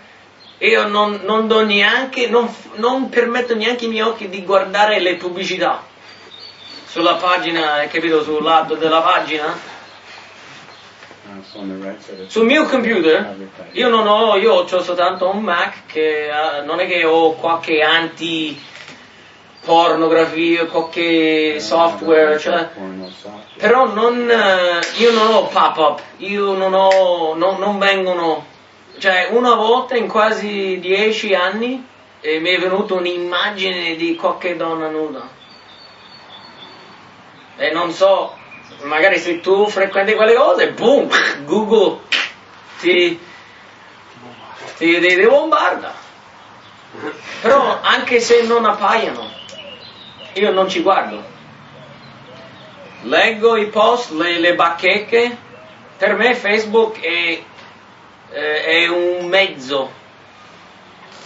[0.58, 5.16] io non, non do neanche, non, non permetto neanche ai miei occhi di guardare le
[5.16, 5.84] pubblicità.
[6.88, 9.76] Sulla pagina, capito, sul lato della pagina.
[11.30, 11.96] Uh,
[12.28, 13.36] Sul mio computer,
[13.74, 17.82] io non ho, io ho soltanto un Mac che eh, non è che ho qualche
[17.82, 18.60] anti
[19.68, 22.70] pornografia, qualche software, cioè,
[23.58, 28.46] però non, eh, io non ho pop-up, io non ho, non, non vengono,
[28.98, 31.86] cioè una volta in quasi dieci anni
[32.22, 35.28] eh, mi è venuta un'immagine di qualche donna nuda.
[37.58, 38.38] E non so,
[38.84, 41.10] magari se tu frequenti quelle cose, boom,
[41.44, 42.00] Google
[42.80, 43.20] ti,
[44.78, 45.94] ti, ti- ti bombarda.
[47.42, 49.30] Però anche se non appaiono,
[50.40, 51.36] io non ci guardo.
[53.04, 55.38] Leggo i post, le, le bacheche,
[55.98, 57.42] per me Facebook è,
[58.32, 59.92] eh, è un mezzo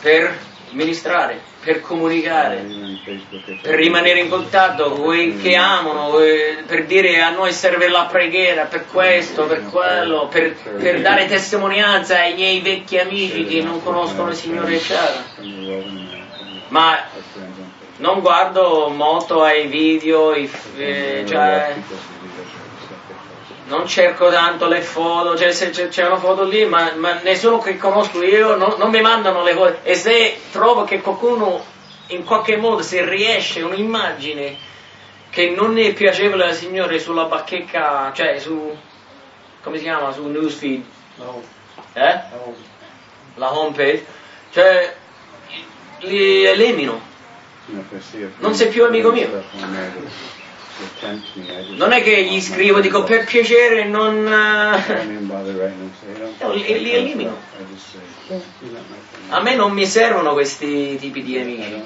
[0.01, 0.37] per
[0.71, 2.63] ministrare, per comunicare
[3.03, 7.89] if per rimanere in contatto con quelli che amano, eh, per dire a noi serve
[7.89, 13.61] la preghiera per questo, per quello, per, per dare testimonianza ai miei vecchi amici che
[13.61, 15.23] non conoscono il Signore, America,
[16.69, 16.97] Ma
[18.01, 21.75] non guardo molto ai video, i eh, cioè,
[23.67, 27.77] non cerco tanto le foto, cioè se c'è, una foto lì, ma, ma nessuno che
[27.77, 29.77] conosco io non, non mi mandano le foto.
[29.83, 31.63] E se trovo che qualcuno
[32.07, 34.57] in qualche modo, se riesce un'immagine
[35.29, 38.75] che non è piacevole al Signore sulla bacheca, cioè su,
[39.61, 40.83] come si chiama, su newsfeed,
[41.93, 42.19] eh?
[43.35, 44.05] La homepage,
[44.51, 44.95] cioè
[45.99, 47.10] li elimino.
[48.39, 49.29] Non sei più amico mio.
[51.75, 54.25] Non è che gli scrivo, dico per piacere non...
[56.55, 57.37] I eh, li- elimino.
[59.29, 61.83] A me non mi servono questi tipi di amici.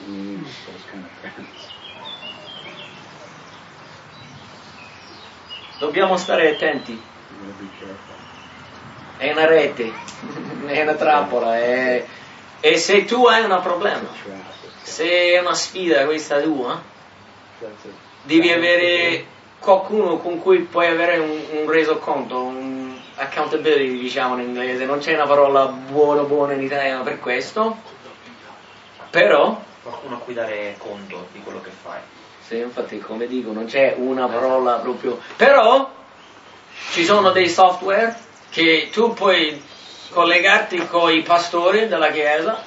[5.77, 7.01] Dobbiamo stare attenti.
[9.17, 9.93] È una rete,
[10.67, 12.05] è una trappola, è-
[12.59, 14.09] e se tu hai un problema,
[14.85, 16.79] se è una sfida questa tua,
[18.21, 19.25] devi avere
[19.57, 25.15] qualcuno con cui puoi avere un, un resoconto, un accountability diciamo in inglese, non c'è
[25.15, 27.75] una parola buona buona in italiano per questo,
[29.09, 31.99] però, Qualcuno a cui dare conto di quello che fai.
[32.45, 35.91] sì, infatti come dico non c'è una parola proprio, però
[36.91, 38.15] ci sono dei software
[38.51, 39.59] che tu puoi
[40.11, 42.63] collegarti con i pastori della chiesa,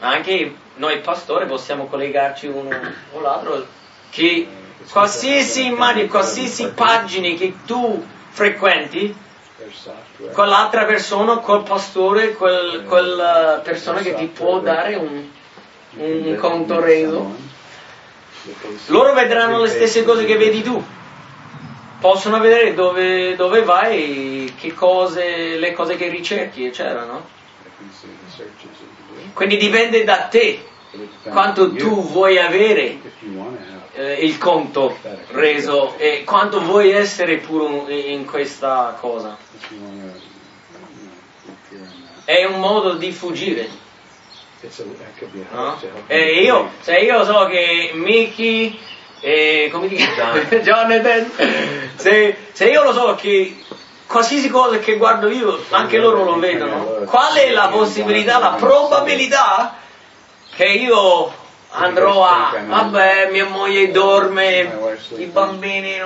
[0.00, 2.70] anche noi pastori possiamo collegarci uno
[3.12, 3.66] o l'altro,
[4.10, 4.46] che
[4.90, 9.14] qualsiasi immagine, qualsiasi pagine che tu frequenti,
[10.32, 15.28] quell'altra persona, quel pastore, quel- quella persona che ti può dare un,
[15.96, 17.34] un conto reso,
[18.86, 20.84] loro vedranno le stesse cose che vedi tu.
[21.98, 27.26] Possono vedere dove, dove vai, che cose, le cose che ricerchi, eccetera, no?
[29.36, 30.64] Quindi dipende da te
[31.24, 32.98] quanto tu vuoi avere
[33.92, 34.96] eh, il conto
[35.32, 39.36] reso e quanto vuoi essere puro in questa cosa.
[42.24, 43.68] È un modo di fuggire.
[45.52, 45.78] no?
[46.06, 48.78] E io, se io so che Mickey
[49.20, 50.40] e come si chiama?
[50.48, 51.30] Jonathan,
[51.96, 53.54] se, se io lo so che
[54.06, 59.76] qualsiasi cosa che guardo io, anche loro lo vedono, qual è la possibilità, la probabilità
[60.54, 61.32] che io
[61.70, 65.98] andrò a, vabbè, mia moglie dorme, i bambini,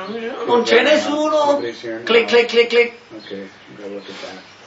[0.46, 1.60] non, c'è nessuno,
[2.04, 2.92] clic clic clic clic.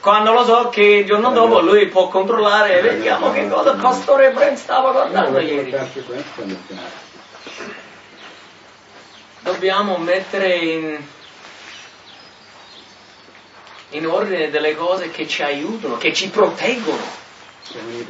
[0.00, 4.32] Quando lo so che il giorno dopo lui può controllare, vediamo che cosa il pastore
[4.32, 5.74] Brent stava guardando ieri.
[9.40, 10.98] Dobbiamo mettere in,
[13.90, 17.22] in ordine delle cose che ci aiutano, che ci proteggono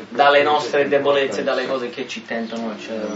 [0.08, 3.12] dalle nostre debolezze, dalle cose che ci tentano, eccetera.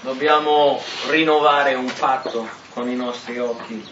[0.00, 3.82] Dobbiamo rinnovare un patto con i nostri occhi.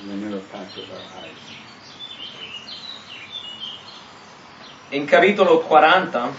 [4.90, 6.30] In capitolo 40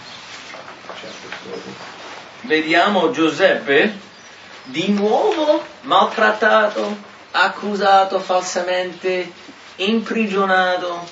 [2.41, 3.98] vediamo Giuseppe
[4.66, 6.96] di nuovo maltrattato,
[7.36, 9.32] accusato falsamente,
[9.78, 11.08] imprigionato,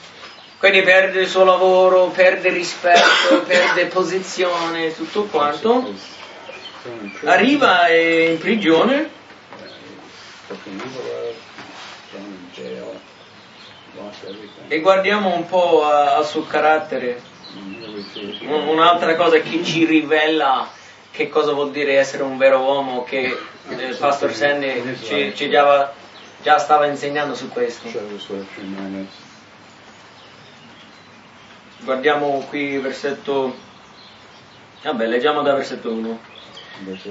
[0.58, 5.94] quindi perde il suo lavoro, perde rispetto, perde posizione, tutto quanto.
[7.26, 9.10] Arriva in prigione
[14.68, 17.22] e guardiamo un po' al suo carattere.
[17.54, 20.70] Un- Un'altra cosa che ci rivela
[21.12, 25.50] che cosa vuol dire essere un vero uomo, che eh, il Pastor Sandy ci, ci
[25.50, 25.94] già,
[26.42, 27.88] già stava insegnando su questo.
[31.80, 33.56] Guardiamo qui versetto...
[34.84, 36.20] Vabbè, leggiamo da versetto 1.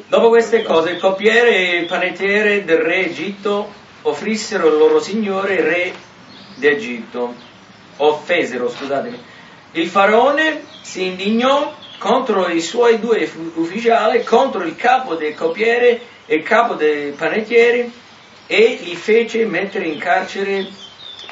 [0.08, 3.72] Dopo queste cose il coppiere e il panettiere del re Egitto
[4.02, 5.94] offrissero il loro signore re
[6.56, 7.34] d'Egitto.
[7.98, 9.22] Offesero, scusatemi.
[9.72, 16.34] Il faraone si indignò contro i suoi due ufficiali, contro il capo del coppiere e
[16.34, 17.92] il capo dei panettieri
[18.52, 20.66] e li fece mettere in carcere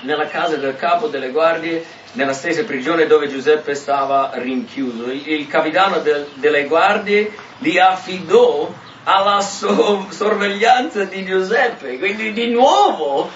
[0.03, 5.11] nella casa del capo delle guardie, nella stessa prigione dove Giuseppe stava rinchiuso.
[5.11, 11.99] Il, capitano del- delle guardie li affidò alla so- sorveglianza di Giuseppe.
[11.99, 13.29] Quindi di nuovo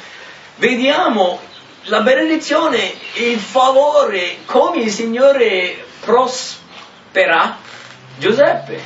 [0.56, 1.40] vediamo
[1.86, 2.78] la benedizione,
[3.14, 7.58] il favore, come il Signore prospera
[8.16, 8.80] Giuseppe,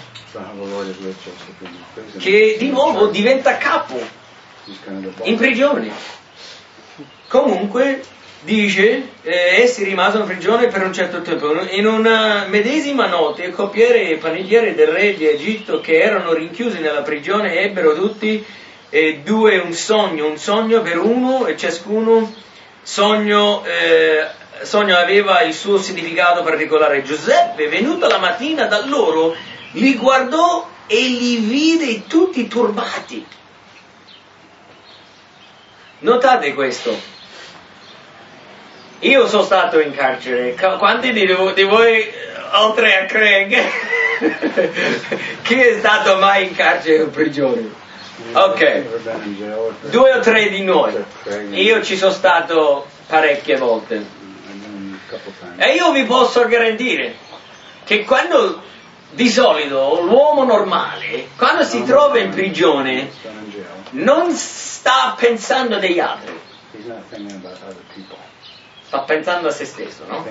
[2.18, 4.15] che di nuovo diventa capo
[5.22, 5.90] in prigione.
[7.28, 8.02] Comunque
[8.40, 11.52] dice, eh, essi rimasero in prigione per un certo tempo.
[11.70, 16.80] In una medesima notte il coppiere e panigliere del re di Egitto che erano rinchiusi
[16.80, 18.44] nella prigione ebbero tutti
[18.88, 22.32] e due un sogno, un sogno per uno e ciascuno
[22.82, 24.28] sogno, eh,
[24.62, 27.02] sogno aveva il suo significato particolare.
[27.02, 29.34] Giuseppe, venuta la mattina da loro,
[29.72, 33.26] li guardò e li vide tutti turbati.
[36.00, 36.94] Notate questo.
[39.00, 40.54] Io sono stato in carcere.
[40.54, 42.12] Qu- Quanti di, vo- di voi, eh,
[42.54, 43.56] oltre a Craig,
[45.42, 47.84] chi è stato mai in carcere o prigione?
[48.32, 48.82] Ok,
[49.90, 50.94] due o tre di noi.
[51.50, 54.04] Io ci sono stato parecchie volte.
[55.56, 57.16] E io vi posso garantire
[57.84, 58.62] che quando
[59.10, 63.10] di solito l'uomo normale, quando si trova in prigione,
[63.96, 66.38] non sta pensando degli altri.
[68.84, 70.24] Sta pensando a se stesso, no?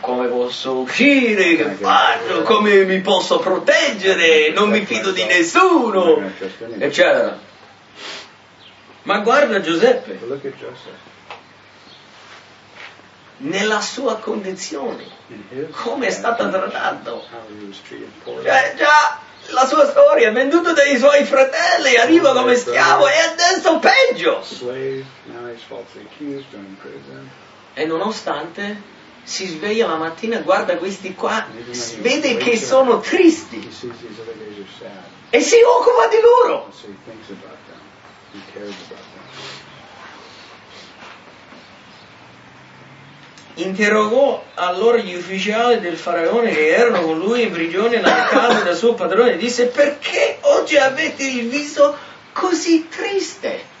[0.00, 1.56] Come posso uscire?
[1.56, 2.42] Che faccio?
[2.42, 4.50] Come mi posso proteggere?
[4.50, 6.22] Non mi fido di nessuno,
[6.78, 7.38] eccetera.
[9.02, 10.18] Ma guarda Giuseppe,
[13.38, 15.04] nella sua condizione,
[15.72, 17.26] come è stato trattato.
[18.42, 24.42] Cioè, già la sua storia, venduto dai suoi fratelli, arriva come schiavo e adesso peggio.
[27.74, 28.92] E nonostante
[29.22, 31.46] si sveglia la mattina, guarda questi qua,
[32.00, 33.68] vede che sono tristi.
[35.30, 36.70] E si occupa di loro.
[43.56, 48.76] Interrogò allora gli ufficiali del faraone che erano con lui in prigione nella casa del
[48.76, 51.96] suo padrone e disse perché oggi avete il viso
[52.32, 53.72] così triste?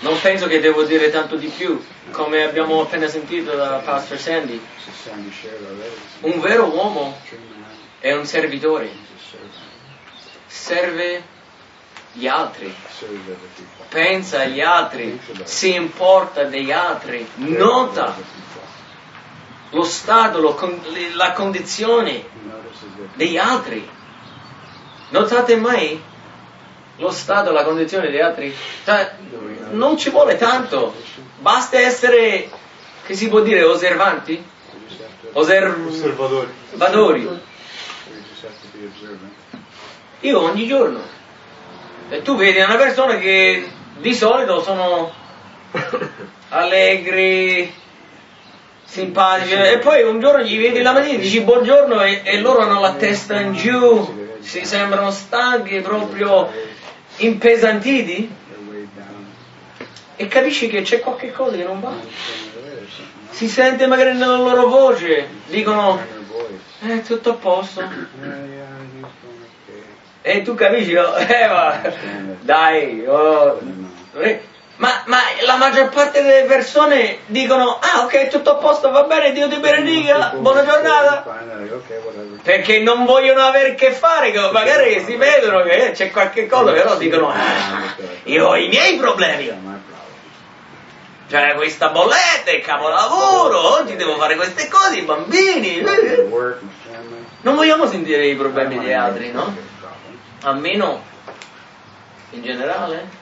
[0.00, 1.80] Non penso che devo dire tanto di più,
[2.10, 4.60] come abbiamo appena sentito da Pastor Sandy.
[6.22, 7.16] Un vero uomo
[8.00, 8.90] è un servitore,
[10.48, 11.22] serve
[12.12, 12.74] gli altri.
[13.92, 18.16] Pensa agli altri, si importa degli altri, nota
[19.70, 20.80] lo stato, lo con-
[21.14, 22.24] la condizione
[23.14, 23.86] degli altri.
[25.10, 26.02] Notate mai
[26.96, 28.54] lo stato, la condizione degli altri?
[28.84, 29.14] Cioè,
[29.72, 30.94] non ci vuole tanto,
[31.38, 32.50] basta essere,
[33.04, 34.42] che si può dire, osservanti,
[35.32, 37.28] to, osservatori.
[40.20, 41.00] Io ogni giorno.
[42.08, 43.66] E tu vedi una persona che
[43.98, 45.12] di solito sono
[46.48, 47.72] allegri,
[48.84, 52.60] simpatici, e poi un giorno gli vedi la mattina e dici buongiorno e, e loro
[52.60, 56.50] hanno la testa in giù, si sembrano stanchi, proprio
[57.16, 58.30] impesantiti,
[60.16, 61.92] e capisci che c'è qualche cosa che non va.
[63.30, 65.98] Si sente magari nella loro voce, dicono,
[66.80, 67.80] è tutto a posto.
[67.80, 69.82] Yeah, yeah, he's doing okay.
[70.22, 71.14] E tu capisci, no?
[71.16, 71.80] eh, ma,
[72.40, 73.58] dai, oh,
[74.14, 74.40] No.
[74.76, 79.32] ma, ma la maggior parte delle persone dicono, ah ok, tutto a posto, va bene,
[79.32, 81.24] Dio ti benedica, buona giornata.
[82.42, 86.72] Perché non vogliono avere a che fare, che magari si vedono che c'è qualche cosa,
[86.72, 87.94] però dicono, ah,
[88.24, 89.50] io ho i miei problemi.
[91.28, 95.82] Cioè, questa bolletta, il capolavoro, oggi devo fare queste cose, i bambini.
[97.40, 99.70] Non vogliamo sentire i problemi don't degli altri, no?
[100.42, 101.02] Almeno
[102.30, 103.20] in generale.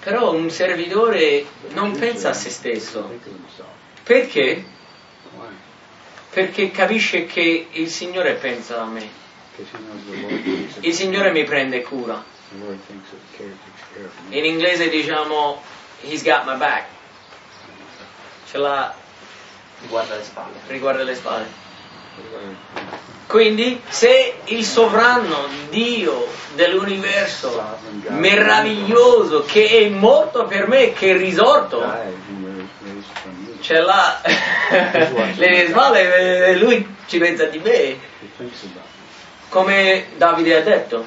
[0.00, 3.18] Però un servitore non pensa a se stesso.
[4.02, 4.64] Perché?
[6.30, 9.08] Perché capisce che il Signore pensa a me.
[10.80, 12.22] Il Signore mi prende cura.
[14.30, 15.62] In inglese diciamo
[16.02, 16.86] He's got my back.
[18.50, 18.92] Ce l'ha
[19.88, 20.58] Guarda le spalle.
[20.66, 21.46] riguarda le spalle.
[23.32, 27.78] Quindi se il sovrano Dio dell'universo
[28.08, 31.82] meraviglioso che è morto per me, che è risorto,
[33.60, 34.20] ce l'ha
[35.34, 37.98] le spalle, eh, lui ci pensa di me.
[39.48, 41.02] Come Davide ha detto,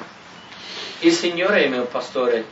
[0.98, 2.44] il Signore è il mio pastore,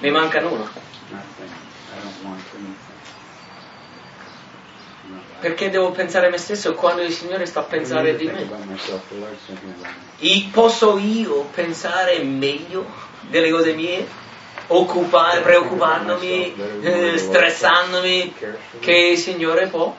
[0.00, 0.68] mi manca nulla.
[1.10, 1.50] nothing.
[1.92, 2.98] I don't want anything.
[5.10, 8.26] No, I- Perché devo pensare a me stesso quando il Signore sta a pensare di
[8.26, 8.46] me?
[10.18, 12.84] I- Posso io pensare meglio
[13.22, 14.06] delle cose mie?
[14.72, 18.34] Occupare, preoccupandomi, eh, stressandomi,
[18.78, 19.96] che il Signore può?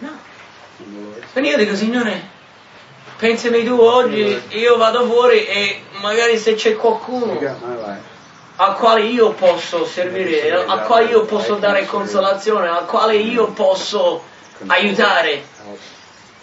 [0.00, 0.18] No.
[1.32, 2.22] Quindi io dico, Signore,
[3.16, 7.32] pensami tu oggi, io vado fuori e magari se c'è qualcuno.
[8.60, 14.22] Al quale io posso servire, al quale io posso dare consolazione, al quale io posso
[14.66, 15.78] aiutare, Help,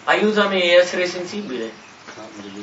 [0.04, 1.70] aiutami a essere sensibile.
[2.14, 2.54] people.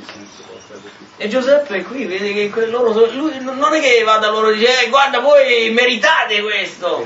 [1.17, 4.85] E Giuseppe qui vede che loro lui non è che va da loro e dice,
[4.85, 7.05] "Eh, guarda voi meritate questo.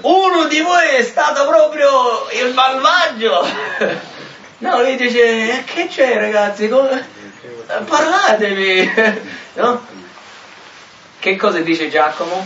[0.00, 3.46] Uno di voi è stato proprio il malvagio.
[4.62, 6.66] No, lui dice, "Eh, che c'è ragazzi?
[6.68, 8.94] Eh, Parlatemi.
[9.54, 9.84] No?
[11.22, 12.44] Che cosa dice Giacomo?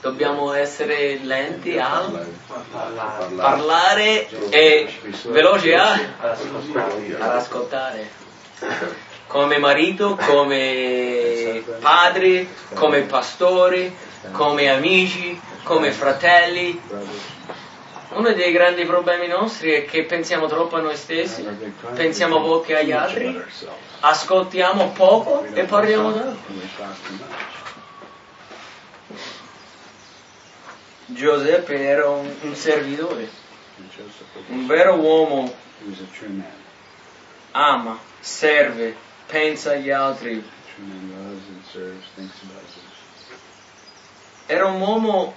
[0.00, 2.26] Dobbiamo essere lenti al
[2.72, 3.36] Parlare.
[3.36, 4.92] parlare e
[5.26, 8.10] veloci a, Ad ascoltare.
[9.28, 13.96] Come marito, come padri, come pastori,
[14.32, 16.82] come amici, come fratelli.
[18.18, 21.46] Uno dei grandi problemi nostri è che pensiamo troppo a noi stessi,
[21.94, 23.40] pensiamo poco agli altri,
[24.00, 26.36] ascoltiamo poco e parliamo much.
[31.06, 33.30] Giuseppe era un, un servitore,
[34.48, 35.54] un vero uomo
[37.52, 38.96] ama, serve,
[39.26, 40.44] pensa agli altri.
[44.46, 45.34] Era un uomo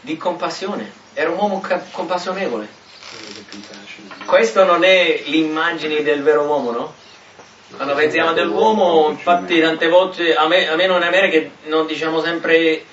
[0.00, 2.64] di compassione, era un uomo ca- compassionevole.
[2.64, 4.26] He was a compassionate man.
[4.26, 6.94] Questo non è l'immagine del vero uomo, no?
[7.74, 12.84] Quando pensiamo dell'uomo, infatti tante volte, a me, non è vero che non diciamo sempre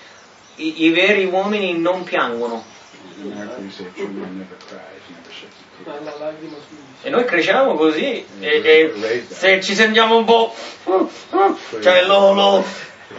[0.56, 2.64] i, i veri uomini non piangono.
[7.02, 10.54] E noi cresciamo così e, e se ci sentiamo un po'...
[11.82, 12.66] cioè lo, lo- lo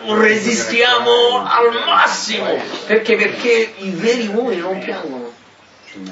[0.07, 2.61] resistiamo al massimo.
[2.87, 3.17] Perché?
[3.17, 5.33] Perché i veri uomini non piangono.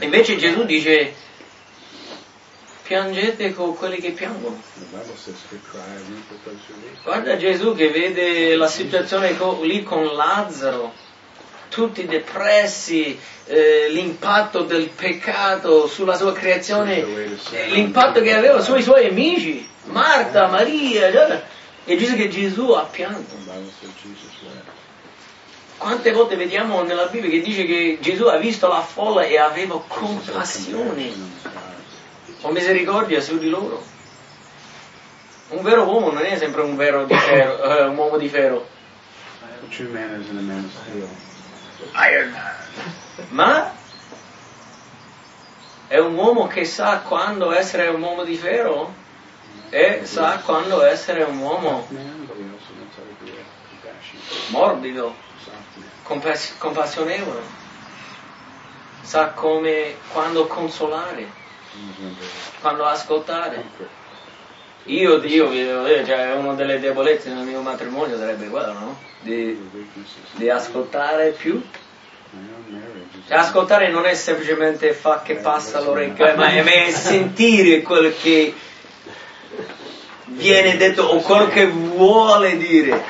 [0.00, 1.14] Invece Gesù dice
[2.82, 4.60] piangete con quelli che piangono.
[7.04, 10.94] Guarda Gesù che vede la situazione co- lì con Lazzaro,
[11.68, 17.04] tutti depressi, eh, l'impatto del peccato sulla sua creazione,
[17.68, 21.56] l'impatto che aveva sui suoi amici, Marta, Maria.
[21.88, 23.34] E dice che Gesù ha pianto.
[23.46, 24.70] Wept.
[25.78, 29.82] Quante volte vediamo nella Bibbia che dice che Gesù ha visto la folla e aveva
[29.88, 31.10] compassione
[32.42, 33.82] o misericordia su di loro.
[35.48, 38.68] Un vero uomo non è sempre un, vero di ferro, eh, un uomo di ferro.
[43.30, 43.72] Ma
[45.86, 49.06] è un uomo che sa quando essere un uomo di ferro
[49.70, 51.86] e sa quando essere un uomo
[54.48, 55.14] morbido,
[56.02, 57.40] compass- compassionevole,
[59.02, 61.26] sa come quando consolare,
[62.60, 63.96] quando ascoltare.
[64.84, 68.98] Io, Dio, cioè, una delle debolezze del mio matrimonio sarebbe quello, no?
[69.20, 69.68] Di,
[70.32, 71.62] di ascoltare più.
[73.28, 78.54] Ascoltare non è semplicemente fa che passa all'orecchio, eh, ma è sentire quello che
[80.38, 83.04] viene detto o quello che vuole dire.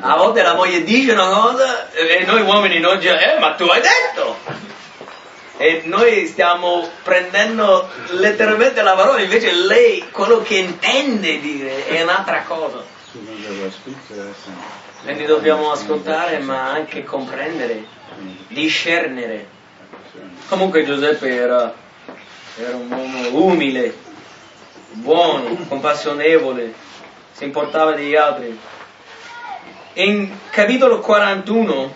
[0.00, 3.64] A volte la moglie dice una cosa e noi uomini non già, eh, ma tu
[3.64, 4.36] hai detto!
[5.56, 12.42] E noi stiamo prendendo letteralmente la parola, invece lei quello che intende dire è un'altra
[12.46, 12.82] cosa.
[15.02, 17.84] Quindi dobbiamo ascoltare ma anche comprendere,
[18.48, 19.46] discernere.
[20.48, 21.74] Comunque Giuseppe era,
[22.56, 23.94] era un uomo umile,
[24.92, 26.74] buono, compassionevole,
[27.32, 28.58] si importava degli altri.
[29.94, 31.94] In capitolo 41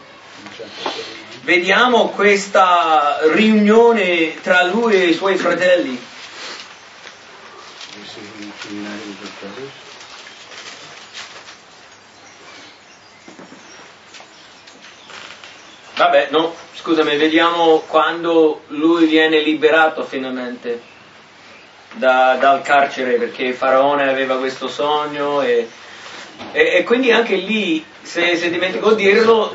[1.43, 6.03] vediamo questa riunione tra lui e i suoi fratelli.
[15.97, 20.93] Vabbè, no, scusami, vediamo quando lui viene liberato finalmente
[21.95, 25.69] da- dal carcere perché Faraone aveva questo sogno e,
[26.53, 29.55] e- e quindi anche lì, se, se dimentico di dirlo,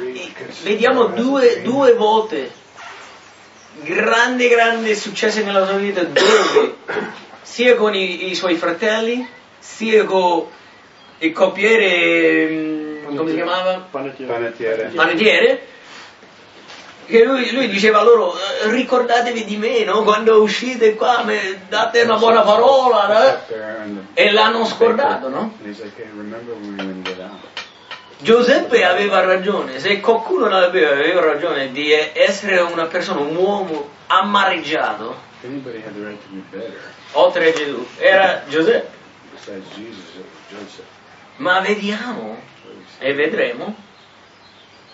[0.64, 2.52] vediamo due, due volte
[3.82, 6.76] grande, grande successo nella sua vita dove
[7.42, 9.28] sia con i, i suoi fratelli,
[9.60, 10.46] sia con
[11.20, 13.88] il coppiere, mm, come si chiamava?
[14.34, 14.92] Panettiere.
[14.96, 15.62] panettiere,
[17.10, 20.03] che lui, lui diceva loro "Eh, ricordatevi di me no?
[20.03, 21.26] quando uscite qua
[21.68, 25.57] date una buona parola no?" E l'hanno scordato no?
[28.20, 35.28] Giuseppe aveva ragione se qualcuno non aveva, ragione di essere una persona un uomo amareggiato
[37.14, 38.97] oltre a Gesù era Giuseppe
[41.38, 42.38] ma vediamo
[42.99, 43.74] e vedremo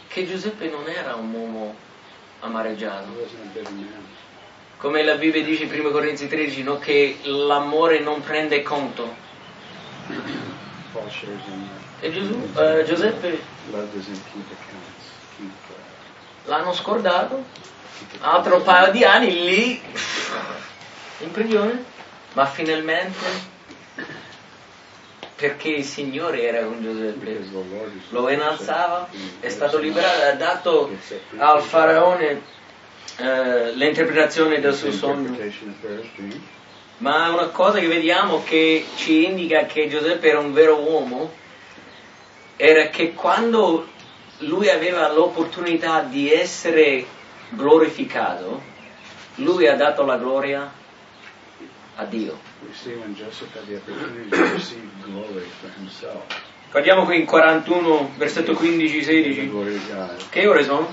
[0.08, 1.76] che Giuseppe non era un uomo
[2.40, 3.08] amareggiato.
[4.78, 6.78] Come la Bibbia dice in 1 Corinzi 13, no?
[6.78, 9.16] che l'amore non prende conto.
[12.00, 13.42] E Gesù, eh, Giuseppe?
[16.46, 17.44] L'hanno scordato,
[18.20, 19.82] altro paio di anni lì
[21.20, 21.84] in prigione,
[22.34, 23.54] ma finalmente
[25.36, 27.46] perché il Signore era con Giuseppe,
[28.10, 29.10] lo innalzava,
[29.40, 30.90] è stato liberato ha dato
[31.38, 32.42] al faraone
[33.18, 35.38] eh, l'interpretazione del suo sogno.
[36.98, 41.34] Ma una cosa che vediamo che ci indica che Giuseppe era un vero uomo
[42.56, 43.88] era che quando
[44.40, 47.06] lui aveva l'opportunità di essere
[47.50, 48.62] glorificato,
[49.36, 50.72] lui ha dato la gloria
[51.96, 52.54] a Dio.
[52.66, 56.24] We see when Joseph had the opportunity to receive glory for himself,
[56.72, 59.50] Guardiamo qui in 41, versetto the 15-16.
[59.50, 60.30] glory of God.
[60.30, 60.92] Che ore sono?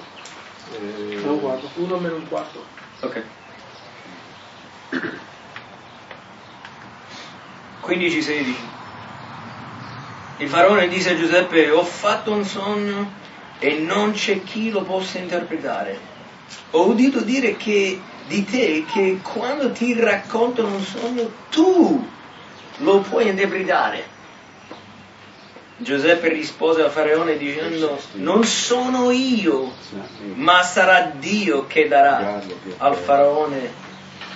[0.74, 1.68] Eh, Non guardo.
[1.76, 2.64] Uno meno un quarto.
[3.00, 3.22] Ok.
[7.84, 8.54] 15-16.
[10.38, 13.10] Il faraone disse a Giuseppe, ho fatto un sogno
[13.58, 15.98] e non c'è chi lo possa interpretare.
[16.72, 22.08] Ho udito dire che di te che quando ti raccontano un sogno tu
[22.78, 24.20] lo puoi interpretare.
[25.76, 29.72] Giuseppe rispose al faraone dicendo, non sono io,
[30.34, 32.40] ma sarà Dio che darà
[32.78, 33.72] al faraone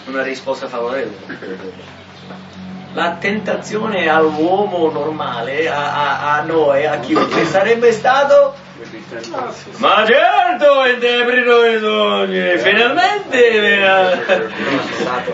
[0.07, 1.75] una risposta favorevole.
[2.95, 8.55] La tentazione all'uomo normale, a, a- a noi, a chiunque, sarebbe stato.
[9.79, 13.51] Ma certo, interpreto i sogni, finalmente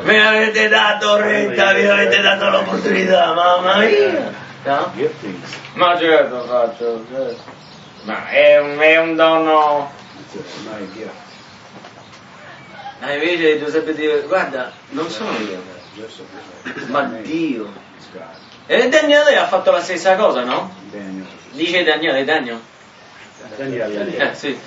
[0.03, 4.33] mi, avete dato retta, mi avete dato l'opportunità, mamma mia.
[4.65, 4.93] No?
[5.75, 7.43] Ma certo faccio, certo.
[8.05, 9.91] Ma è un, è un dono.
[13.01, 15.63] Ma invece Giuseppe dice, guarda, non sono io,
[16.87, 17.03] ma.
[17.23, 17.73] Dio.
[18.67, 20.73] E Daniele ha fatto la stessa cosa, no?
[21.51, 22.61] Dice Daniele, Daniel.
[23.57, 24.15] Daniel.
[24.15, 24.59] Eh, sì.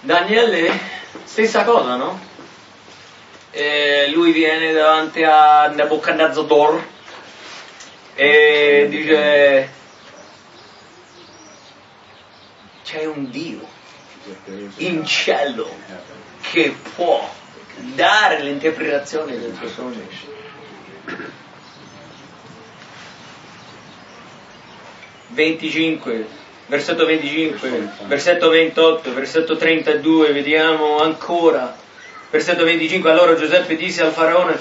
[0.00, 0.78] Daniele,
[1.24, 2.20] stessa cosa, no?
[3.50, 6.84] E lui viene davanti a Nebuchadnezzar
[8.14, 9.68] e dice,
[12.84, 13.66] c'è un Dio
[14.76, 15.68] in cielo
[16.50, 17.28] che può
[17.94, 20.32] dare l'interpretazione del suo sogno.
[25.34, 26.24] ...25,
[26.66, 31.82] versetto 25, versetto 28, versetto 32, vediamo ancora...
[32.30, 34.58] ...versetto 25, allora Giuseppe disse al faraone...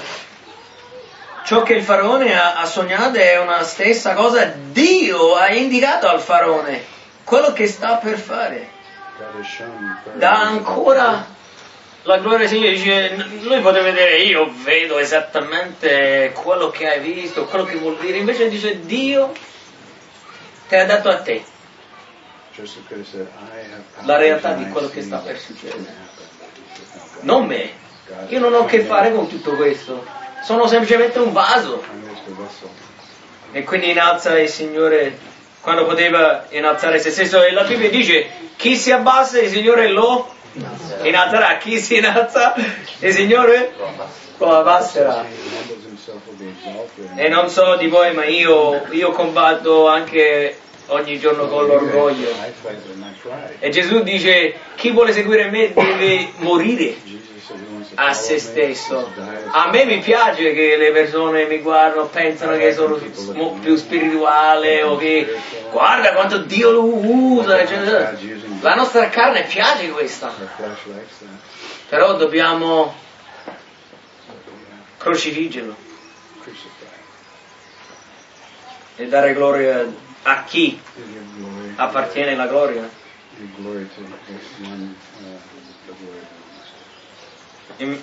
[1.43, 4.53] ...ciò che il faraone ha, ha sognato è una stessa cosa...
[4.71, 6.83] ...Dio ha indicato al faraone...
[7.23, 8.69] ...quello che sta per fare.
[10.13, 11.25] Dà ancora
[12.03, 17.45] la gloria del Signore, dice, lui poteva vedere, io vedo esattamente quello che hai visto,
[17.45, 19.31] quello che vuol dire, invece dice, Dio
[20.67, 21.43] te l'ha dato a te,
[24.05, 25.95] la realtà di quello che sta per succedere,
[27.21, 27.71] non me,
[28.27, 30.05] io non ho a che fare con tutto questo,
[30.43, 31.83] sono semplicemente un vaso.
[33.51, 35.17] E quindi innalza il Signore
[35.61, 38.27] quando poteva innalzare se stesso, e la Bibbia dice,
[38.57, 40.29] chi si abbassa il Signore lo
[41.03, 42.53] innalzerà, chi si innalza
[42.99, 43.73] il Signore
[44.37, 45.25] lo abbasserà.
[47.15, 50.57] E non so di voi, ma io, io combatto anche
[50.87, 52.29] ogni giorno con l'orgoglio.
[53.59, 56.95] E Gesù dice, chi vuole seguire me deve morire
[57.95, 59.11] a se stesso.
[59.51, 62.99] A me mi piace che le persone mi guardano, pensano che sono
[63.61, 65.35] più spirituale o che
[65.71, 67.59] guarda quanto Dio lo usa.
[67.59, 68.17] eccetera.
[68.61, 70.33] La nostra carne piace questa,
[71.89, 72.95] però dobbiamo
[74.97, 75.75] crocifiggerlo
[78.95, 80.02] e dare gloria a chi
[80.95, 81.73] Give glory.
[81.75, 82.89] appartiene la gloria.
[87.77, 87.97] Uh,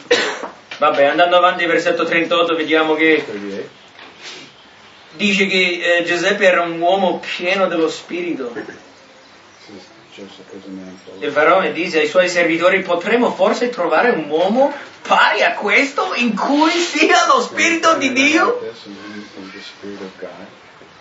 [0.79, 3.69] Vabbè, andando avanti, versetto 38, vediamo che 38.
[5.13, 8.53] dice che eh, Giuseppe era un uomo pieno dello spirito.
[8.55, 8.61] A
[11.21, 16.35] Il faraone dice ai suoi servitori, potremmo forse trovare un uomo pari a questo in
[16.35, 18.59] cui sia lo spirito di Dio?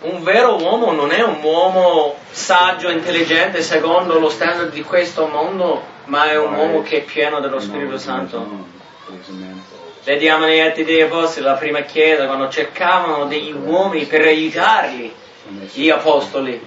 [0.02, 5.82] Un vero uomo non è un uomo saggio, intelligente, secondo lo standard di questo mondo,
[6.04, 8.66] ma è un uomo che è pieno dello Spirito Santo.
[10.04, 15.14] Vediamo negli Atti degli Apostoli, la prima chiesa, quando cercavano degli uomini per aiutarli,
[15.74, 16.64] gli apostoli.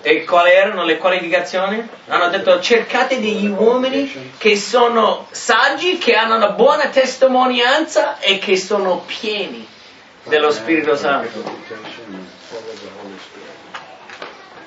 [0.00, 1.86] E quali erano le qualificazioni?
[2.08, 8.56] Hanno detto cercate degli uomini che sono saggi, che hanno una buona testimonianza e che
[8.56, 9.66] sono pieni
[10.22, 11.44] dello Spirito Santo.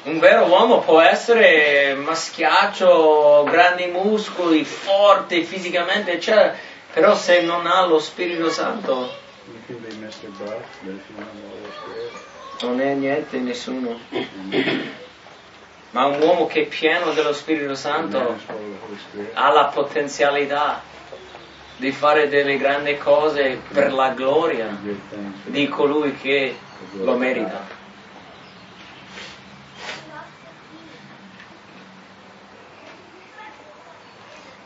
[0.09, 6.55] Un vero uomo può essere maschiaccio, grandi muscoli, forte fisicamente, eccetera,
[6.91, 9.07] però se non ha lo Spirito Santo
[12.61, 13.99] non è niente, nessuno.
[15.91, 18.35] Ma un uomo che è pieno dello Spirito Santo
[19.33, 20.81] ha la potenzialità
[21.77, 24.75] di fare delle grandi cose per la gloria
[25.43, 26.57] di colui che
[26.93, 27.78] lo merita.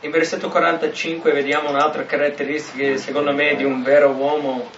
[0.04, 4.70] In versetto 45 vediamo un'altra caratteristica, secondo me, di un vero uomo.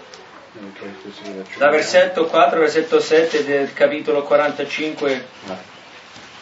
[1.56, 5.26] Da versetto 4, versetto 7 del capitolo 45.
[5.48, 5.58] Ah,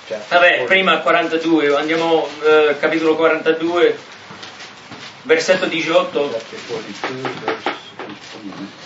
[0.07, 0.64] chapter Vabbè, 40.
[0.66, 3.99] prima 42, andiamo eh, capitolo 42,
[5.22, 6.30] versetto 18.
[6.30, 8.82] Chapter 42, verse 18.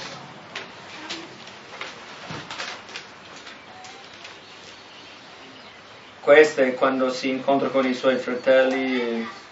[6.21, 9.47] Questo è quando si incontra con i suoi fratelli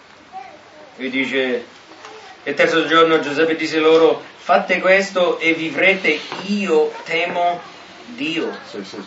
[0.97, 1.65] e dice,
[2.43, 7.61] il terzo giorno Giuseppe disse loro, fate questo e vivrete, io temo
[8.15, 8.53] Dio.
[8.71, 9.05] So says.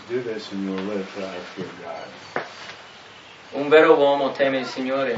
[3.51, 5.17] Un vero uomo teme il Signore.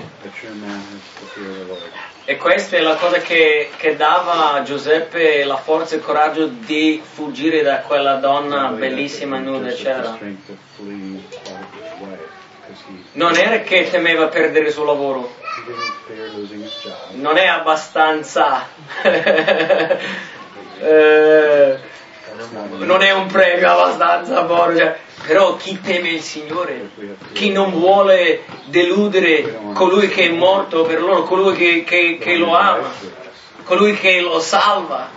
[2.24, 6.46] E questa è la cosa che, che dava a Giuseppe la forza e il coraggio
[6.48, 10.18] di fuggire da quella donna bellissima nuda, c'era.
[13.14, 15.36] Non era che temeva perdere il suo lavoro,
[17.14, 18.68] non è abbastanza.
[20.84, 21.78] Eh,
[22.80, 24.98] non è un premio abbastanza buono, cioè,
[25.28, 26.90] però chi teme il Signore,
[27.34, 32.56] chi non vuole deludere colui che è morto per loro, colui che, che- che lo
[32.58, 32.90] ama,
[33.64, 35.08] colui che lo salva,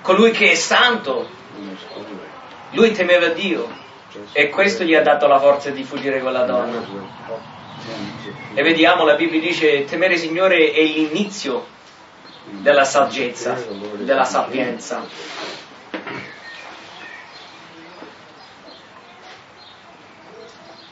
[0.00, 1.28] colui che è santo,
[2.70, 3.68] lui temeva Dio
[4.32, 7.14] e questo gli ha dato la forza di fuggire And that donna.
[8.54, 11.66] E vediamo, la Bibbia dice, temere il Signore è l'inizio
[12.44, 13.56] della saggezza,
[13.98, 15.06] della sapienza.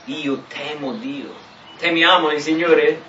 [0.07, 1.33] Io temo Dio.
[1.79, 3.03] Temiamo il Signore?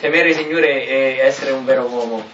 [0.00, 2.26] Temere il Signore è essere un vero uomo.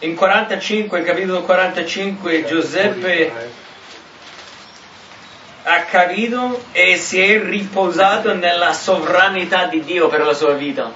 [0.00, 3.50] In 45, capitolo 45, Giuseppe 45,
[5.64, 10.90] ha capito e si è riposato nella sovranità di Dio per la sua vita.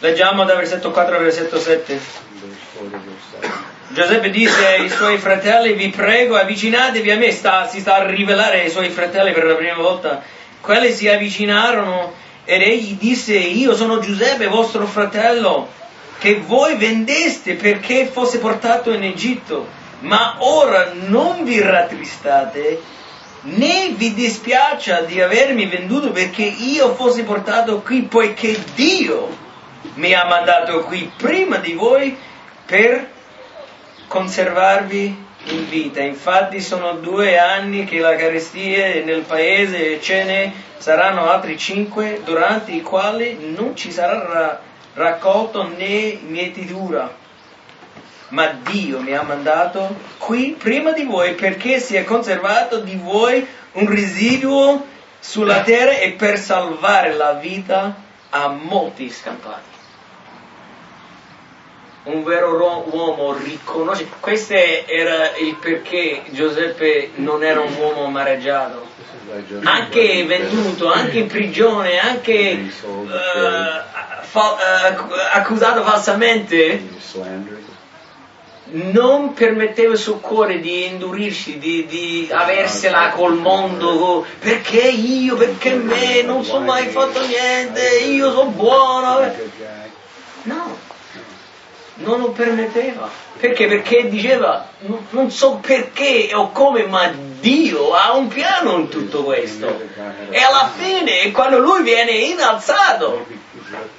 [0.00, 1.94] Leggiamo da versetto 4 al versetto 7.
[1.94, 3.52] Verse 40, verse 7.
[3.88, 8.62] Giuseppe disse ai suoi fratelli, vi prego avvicinatevi a me, sta- si sta a rivelare
[8.62, 10.22] ai suoi fratelli per la prima volta.
[10.60, 12.12] Quelli si avvicinarono
[12.44, 15.68] ed egli disse, io sono Giuseppe, vostro fratello,
[16.22, 19.66] che voi vendeste perché fosse portato in Egitto.
[20.02, 22.80] Ma ora non vi rattristate,
[23.42, 29.36] né vi dispiaccia di avermi venduto perché io fossi portato qui, poiché Dio
[29.94, 32.16] mi ha mandato qui prima di voi
[32.66, 33.08] per
[34.06, 36.02] conservarvi in vita.
[36.02, 41.58] Infatti sono due anni che la carestia è nel paese e ce ne saranno altri
[41.58, 47.20] cinque durante i quali non ci sarà raccolto né mietitura.
[48.28, 53.46] Ma Dio mi ha mandato qui prima di voi perché si è conservato di voi
[53.72, 54.86] un residuo
[55.18, 57.94] sulla terra e per salvare la vita
[58.30, 59.72] a molti scampati
[62.04, 64.08] un vero ro- uomo riconosce.
[64.18, 68.90] Questo era il perché Giuseppe non era un uomo amareggiato.
[69.62, 72.68] Anche venduto, anche in prigione, anche eh,
[74.32, 74.94] fa- eh,
[75.34, 76.80] accusato falsamente,
[78.64, 84.24] non permetteva il suo cuore di indurirsi, di, di aversela col mondo.
[84.38, 89.20] Perché io, perché me, non so mai fatto niente, io sono buono.
[92.04, 93.08] Non lo permetteva.
[93.38, 93.66] Perché?
[93.66, 94.68] Perché diceva,
[95.10, 99.80] "Non- so perché o come, ma Dio ha un piano in tutto questo.
[100.30, 103.26] E alla fine, quando lui viene innalzato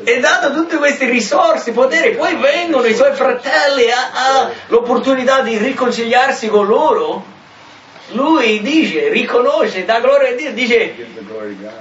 [0.04, 6.48] e dato tutte queste risorse, potere, poi vengono i suoi fratelli, ha, l'opportunità di riconciliarsi
[6.48, 7.32] con loro.
[8.12, 10.94] Lui dice, riconosce, dà gloria a Dio, dice,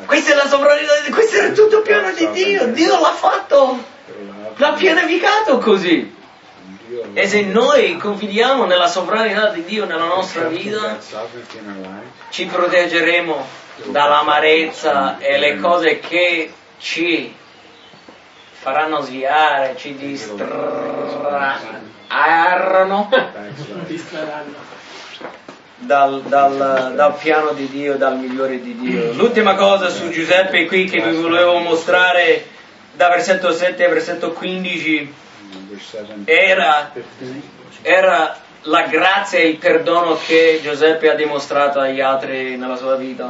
[0.07, 3.91] questa è la sovranità, di- questo era tutto il piano di Dio, Dio l'ha fatto.
[4.57, 6.21] L'ha pianificato così.
[7.15, 10.99] E se noi confidiamo nella sovranità di Dio nella nostra vita,
[12.31, 13.47] ci proteggeremo
[13.87, 17.35] dall'amarezza e le cose che ci
[18.53, 21.91] faranno sviare, ci distrarranno.
[25.79, 29.13] dal, dal- dal piano di Dio, dal migliore di Dio.
[29.15, 32.47] L'ultima cosa su Giuseppe qui che vi volevo mostrare
[33.03, 35.15] da versetto 7 a versetto 15
[36.25, 36.93] era,
[37.83, 43.29] era la grazia e il perdono che Giuseppe ha dimostrato agli altri nella sua vita.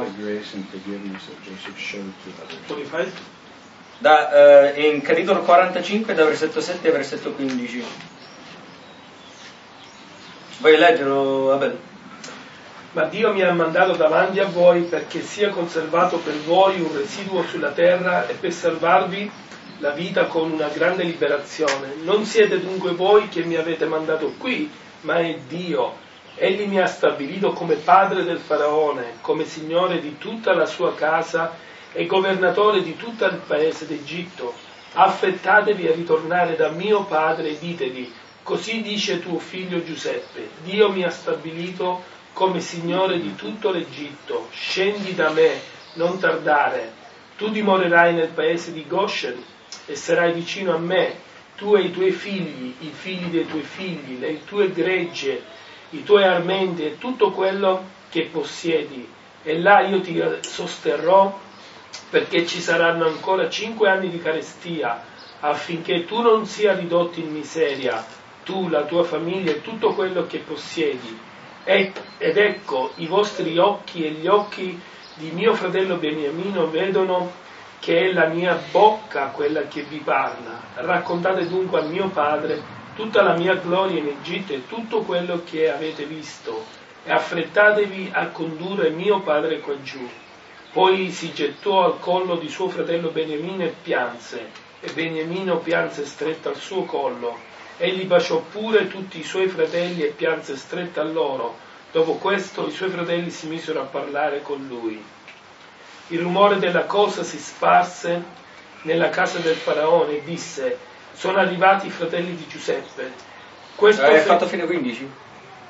[3.97, 7.83] Da, eh, in capitolo 45 da versetto 7 a versetto 15.
[10.59, 11.79] Vuoi leggerlo, Abel?
[12.91, 17.43] Ma Dio mi ha mandato davanti a voi perché sia conservato per voi un residuo
[17.47, 19.31] sulla terra e per salvarvi
[19.79, 21.95] la vita con una grande liberazione.
[22.03, 24.69] Non siete dunque voi che mi avete mandato qui,
[25.01, 26.01] ma è Dio.
[26.35, 31.55] Egli mi ha stabilito come padre del faraone, come signore di tutta la sua casa
[31.91, 34.53] e governatore di tutto il paese d'Egitto.
[34.93, 38.11] Affrettatevi a ritornare da mio padre e ditegli,
[38.41, 42.03] così dice tuo figlio Giuseppe, Dio mi ha stabilito
[42.33, 45.59] come signore di tutto l'Egitto, scendi da me,
[45.93, 47.01] non tardare.
[47.37, 49.43] Tu dimorerai nel paese di Goshen
[49.85, 51.15] e sarai vicino a me,
[51.55, 55.41] tu e i tuoi figli, i figli dei tuoi figli, le tue gregge,
[55.91, 59.07] i tuoi armenti e tutto quello che possiedi.
[59.43, 61.39] E là io ti sosterrò
[62.09, 65.03] perché ci saranno ancora cinque anni di carestia,
[65.39, 68.05] affinché tu non sia ridotto in miseria,
[68.43, 71.19] tu, la tua famiglia e tutto quello che possiedi.
[71.65, 74.79] Ed ecco, i vostri occhi e gli occhi
[75.15, 77.31] di mio fratello Beniamino vedono
[77.83, 80.57] che è la mia bocca quella che vi parla.
[80.75, 82.61] Raccontate dunque a mio padre
[82.95, 86.63] tutta la mia gloria in Egitto e tutto quello che avete visto,
[87.03, 90.07] e affrettatevi a condurre mio padre qua giù.
[90.71, 96.47] Poi si gettò al collo di suo fratello Beniamino e pianse, e Beniamino pianse stretto
[96.47, 97.37] al suo collo.
[97.75, 101.57] Egli baciò pure tutti i suoi fratelli e pianse stretto a loro.
[101.91, 105.03] Dopo questo i suoi fratelli si misero a parlare con lui.
[106.07, 108.23] Il rumore della cosa si sparse
[108.83, 110.77] nella casa del faraone e disse,
[111.13, 113.11] sono arrivati i fratelli di Giuseppe.
[113.75, 115.09] Questo Hai fe- fatto fino a 15?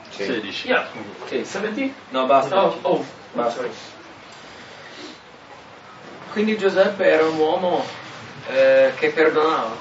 [0.10, 0.68] 16.
[0.68, 0.88] Yeah.
[1.28, 1.38] Sì.
[1.38, 1.94] 17?
[2.10, 2.66] No, basta.
[2.66, 3.64] Oh, oh, Basta.
[6.32, 7.86] Quindi Giuseppe era un uomo
[8.50, 9.76] eh, che perdonava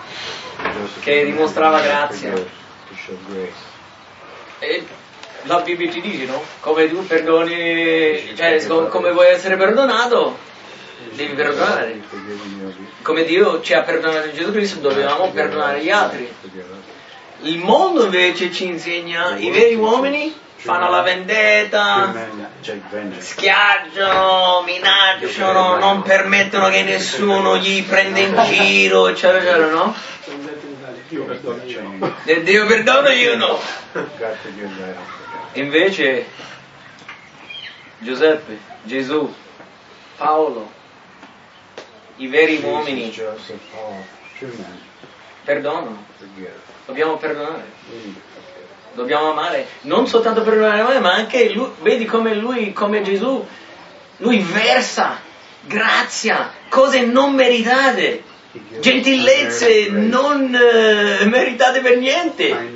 [1.01, 2.33] Che dimostrava grazia.
[2.33, 3.53] Grace.
[4.59, 4.87] e
[5.45, 6.43] la Bibbia ci dice, no?
[6.61, 10.39] Come tu perdoni, cioè com- come vuoi essere perdonato,
[11.13, 12.01] devi perdonare.
[13.03, 16.33] Come Dio ci ha perdonato in Gesù Cristo, dobbiamo perdonare gli altri.
[17.43, 22.15] Il mondo invece ci insegna, i veri uomini fanno la vendetta,
[23.19, 29.93] schiacciano, minacciano, non permettono che nessuno gli prenda in giro, eccetera, eccetera, no?
[31.09, 32.15] Dio perdona io.
[32.25, 33.61] E Dio perdono io no.
[35.55, 36.27] Invece
[37.99, 39.33] Giuseppe, Gesù,
[40.17, 40.71] Paolo,
[42.17, 43.61] i veri uomini Jesus, Joseph,
[44.39, 44.81] true men,
[45.45, 46.05] perdonano,
[46.87, 48.21] dobbiamo perdonare, forgive.
[48.95, 53.47] dobbiamo amare, non soltanto perdonare, ma anche lui, vedi come lui, come Gesù,
[54.19, 55.19] lui versa
[55.67, 58.23] grazia, cose non meritate,
[58.81, 62.71] gentilezze non eh, meritate per niente.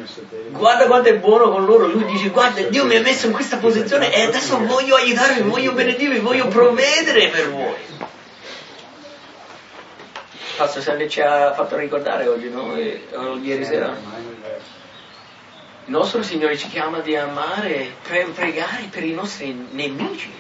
[0.57, 3.59] Guarda quanto è buono con loro, lui dice guarda Dio mi ha messo in questa
[3.59, 7.75] posizione e adesso voglio aiutarvi, voglio benedirvi, voglio provvedere per voi.
[10.57, 12.75] Pastor Sandy ci ha fatto ricordare oggi, no?
[12.75, 13.89] E- o ieri sera.
[13.89, 14.61] Reminded that
[15.89, 20.33] Il nostro Signore ci chiama di amare, pre- pregare per i nostri nemici.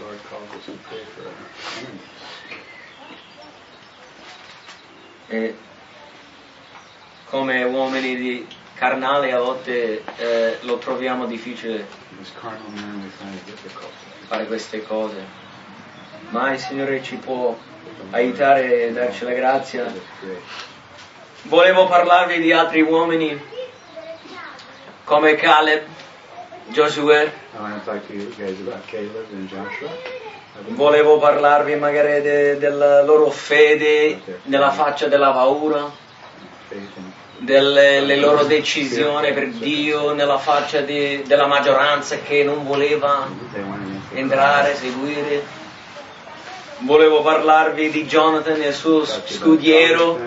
[5.29, 5.57] E
[7.27, 8.47] come uomini di
[8.77, 11.87] carnali a volte eh, lo troviamo difficile
[14.29, 15.25] fare queste cose,
[16.31, 17.57] ma il Signore ci può
[18.11, 19.93] aiutare e darci la grazia.
[21.43, 23.41] Volevo parlarvi di altri uomini
[25.05, 25.83] come Caleb,
[26.67, 27.25] Joshua.
[30.75, 35.89] volevo parlarvi magari de- della loro fede nella faccia della paura,
[37.39, 43.29] delle le loro decisioni per Dio nella faccia di- della maggioranza che non voleva
[44.13, 45.45] entrare, seguire.
[46.79, 50.21] Volevo parlarvi di Jonathan e il suo scudiero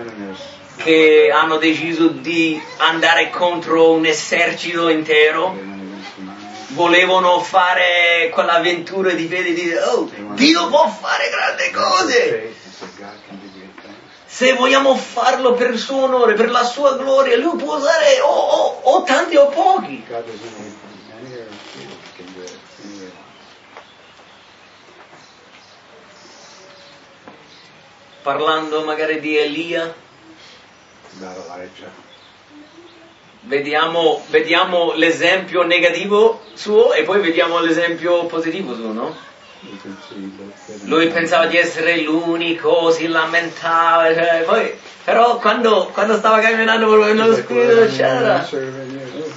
[0.76, 5.56] che hanno deciso di andare contro un esercito intero.
[6.68, 12.54] Volevano fare quell'avventura di fede di oh, Dio può fare grandi cose.
[14.32, 18.28] Se vogliamo farlo per il suo onore, per la sua gloria, lui può usare o,
[18.28, 19.94] o- o tanti o pochi.
[19.94, 20.08] It.
[21.12, 21.46] Anyway,
[28.22, 29.94] Parlando magari di Elia,
[33.42, 39.16] vediamo, vediamo l'esempio negativo suo e poi vediamo l'esempio positivo suo, no?
[40.84, 44.74] Lui pensava di essere l'unico, si lamentava, cioè, poi,
[45.04, 49.32] però quando, quando stava camminando proprio nello eccetera, serving you.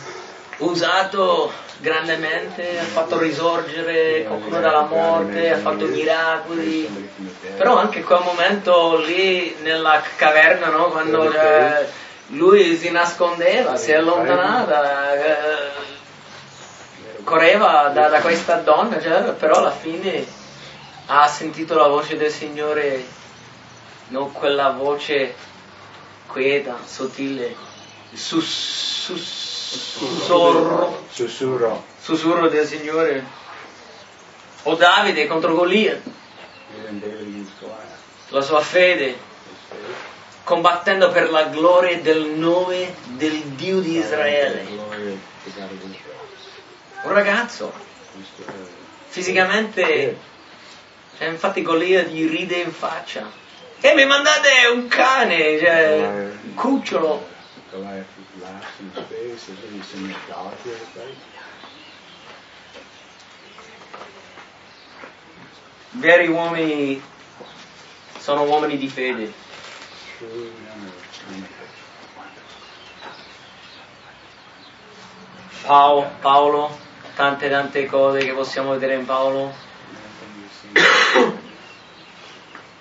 [0.59, 7.09] usato grandemente, ha fatto risorgere qualcuno dalla morte, ha fatto miracoli,
[7.57, 10.85] però anche quel momento lì nella caverna, no?
[10.85, 11.85] quando cioè,
[12.27, 15.52] lui si nascondeva, si è allontanata, eh,
[17.23, 20.25] correva da, da questa donna, cioè, però alla fine
[21.07, 23.05] ha sentito la voce del Signore,
[24.09, 25.33] non quella voce
[26.27, 27.55] quieta, sottile,
[28.13, 29.21] sus, sus,
[29.97, 31.83] sussurro, Sussurro.
[32.01, 33.41] sussurro del Signore.
[34.63, 37.41] O Davide contro Golia, Goliath.
[38.29, 39.17] la sua fede,
[40.45, 44.63] combattendo per la gloria del nome del Dio di Israele.
[44.63, 46.01] Glory of the God of Israel.
[47.03, 47.73] Un ragazzo,
[49.07, 50.17] fisicamente,
[51.17, 53.29] cioè, infatti Golia gli ride in faccia.
[53.79, 57.27] E mi mandate un cane, cioè, un cucciolo.
[65.91, 67.03] Veri uomini
[68.17, 69.33] sono uomini di fede.
[75.63, 76.77] Paolo, Paolo,
[77.15, 79.53] tante tante cose che possiamo vedere in Paolo.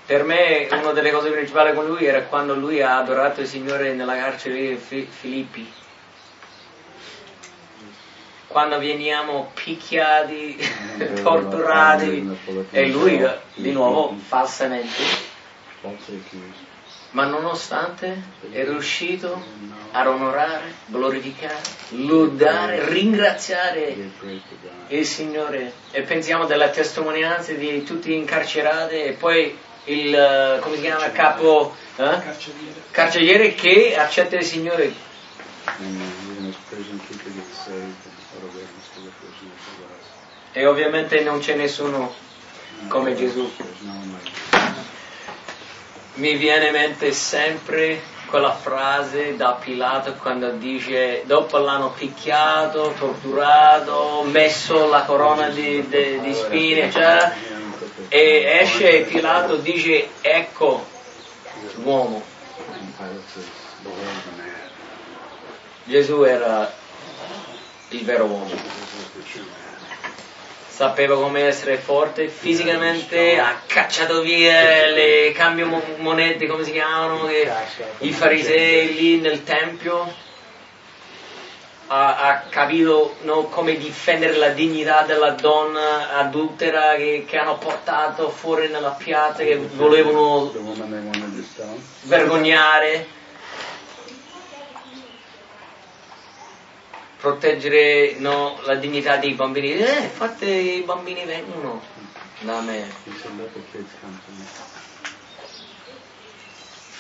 [0.05, 3.93] Per me una delle cose principali con lui era quando lui ha adorato il Signore
[3.95, 5.73] nella carcere di Fi- Filippi.
[8.49, 10.59] Quando veniamo picchiati,
[11.23, 12.39] torturati
[12.71, 15.31] e lui di nuovo falsamente.
[17.13, 19.43] Ma nonostante è riuscito
[19.93, 21.61] ad onorare, glorificare,
[21.91, 24.11] lodare, ringraziare
[24.89, 30.83] il Signore e pensiamo delle testimonianze di tutti incarcerati e poi il, eh, come si
[30.83, 32.23] chiama, capo eh?
[32.91, 33.55] Carceriere.
[33.55, 34.93] che accetta il Signore.
[35.65, 35.75] A.
[40.53, 42.15] E ovviamente non c'è nessuno
[42.89, 43.51] come Gesù.
[46.15, 54.23] Mi viene in mente sempre quella frase da Pilato quando dice dopo l'hanno picchiato, torturato,
[54.25, 57.35] messo la corona di, di- di spine, eccetera,
[58.09, 60.87] e esce e Pilato dice ecco
[61.77, 62.23] l'uomo.
[65.85, 66.73] Gesù era
[67.89, 68.47] il vero uomo.
[68.47, 69.61] This is the true man.
[70.75, 77.27] Sapeva come essere forte fisicamente, ha cacciato via le cambio mo- monete, come si chiamano,
[77.27, 77.47] che
[77.99, 80.31] i farisei lì nel tempio.
[81.89, 88.31] Ha, ha capito no, come difendere la dignità della donna adultera che, che hanno portato
[88.31, 90.51] fuori nella piazza, che volevano
[92.05, 93.07] vergognare,
[97.23, 99.75] proteggere no, la dignità dei bambini.
[99.75, 101.81] Eh, fate i bambini vengono
[102.41, 102.91] da me.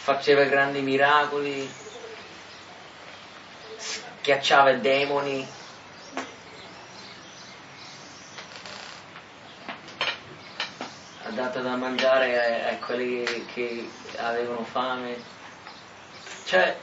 [0.04, 1.68] Faceva grandi miracoli,
[3.76, 5.48] schiacciava i demoni.
[11.24, 13.88] Ha dato da mangiare a, a quelli che
[14.18, 15.20] avevano fame.
[16.44, 16.76] Cioè,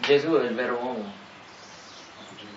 [0.00, 1.23] Gesù è il vero uomo.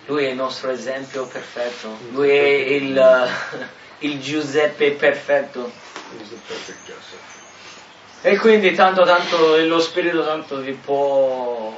[0.08, 1.98] Lui è il nostro esempio perfetto.
[2.12, 3.28] Lui è il,
[4.00, 5.70] il Giuseppe perfetto.
[8.22, 11.76] E quindi tanto tanto lo Spirito Santo vi può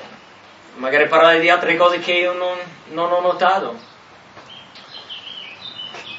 [0.77, 2.57] magari parlare di altre cose che io non,
[2.90, 3.89] non ho notato.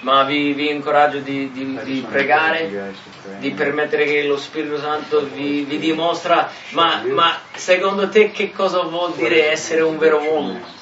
[0.01, 2.93] Ma vi, vi incoraggio di, di- just di pregare,
[3.37, 8.81] di permettere che lo Spirito Santo vi, vi dimostra, ma, ma secondo te che cosa
[8.81, 10.79] vuol dire essere un vero uomo?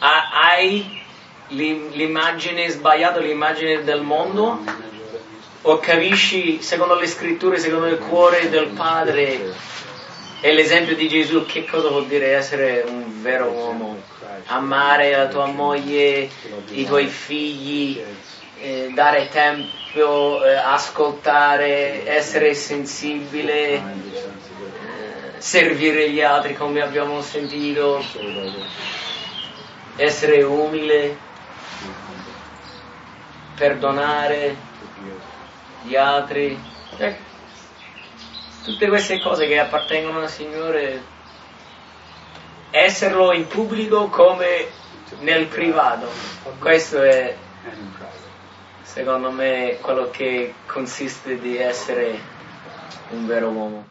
[0.00, 1.02] Ha- hai
[1.48, 4.62] l'im- l'immagine sbagliata, l'immagine del mondo?
[5.62, 9.52] O capisci, secondo le scritture, secondo il cuore del Padre
[10.40, 14.00] e l'esempio di Gesù, che cosa vuol dire essere un vero uomo?
[14.46, 16.28] Amare la tua moglie,
[16.70, 18.00] i tuoi figli,
[18.60, 23.80] eh, dare tempo, eh, ascoltare, essere sensibile, eh,
[25.38, 28.02] servire gli altri come abbiamo sentito,
[29.98, 31.16] essere umile,
[33.56, 34.56] perdonare
[35.82, 36.58] gli altri.
[36.96, 37.18] Cioè,
[38.62, 41.02] tutte queste cose che appartengono al Signore,
[42.70, 44.68] esserlo in pubblico come
[45.20, 46.08] nel privato.
[46.58, 47.34] Questo è,
[48.82, 52.20] secondo me, quello che consiste di essere
[53.10, 53.86] un vero uomo.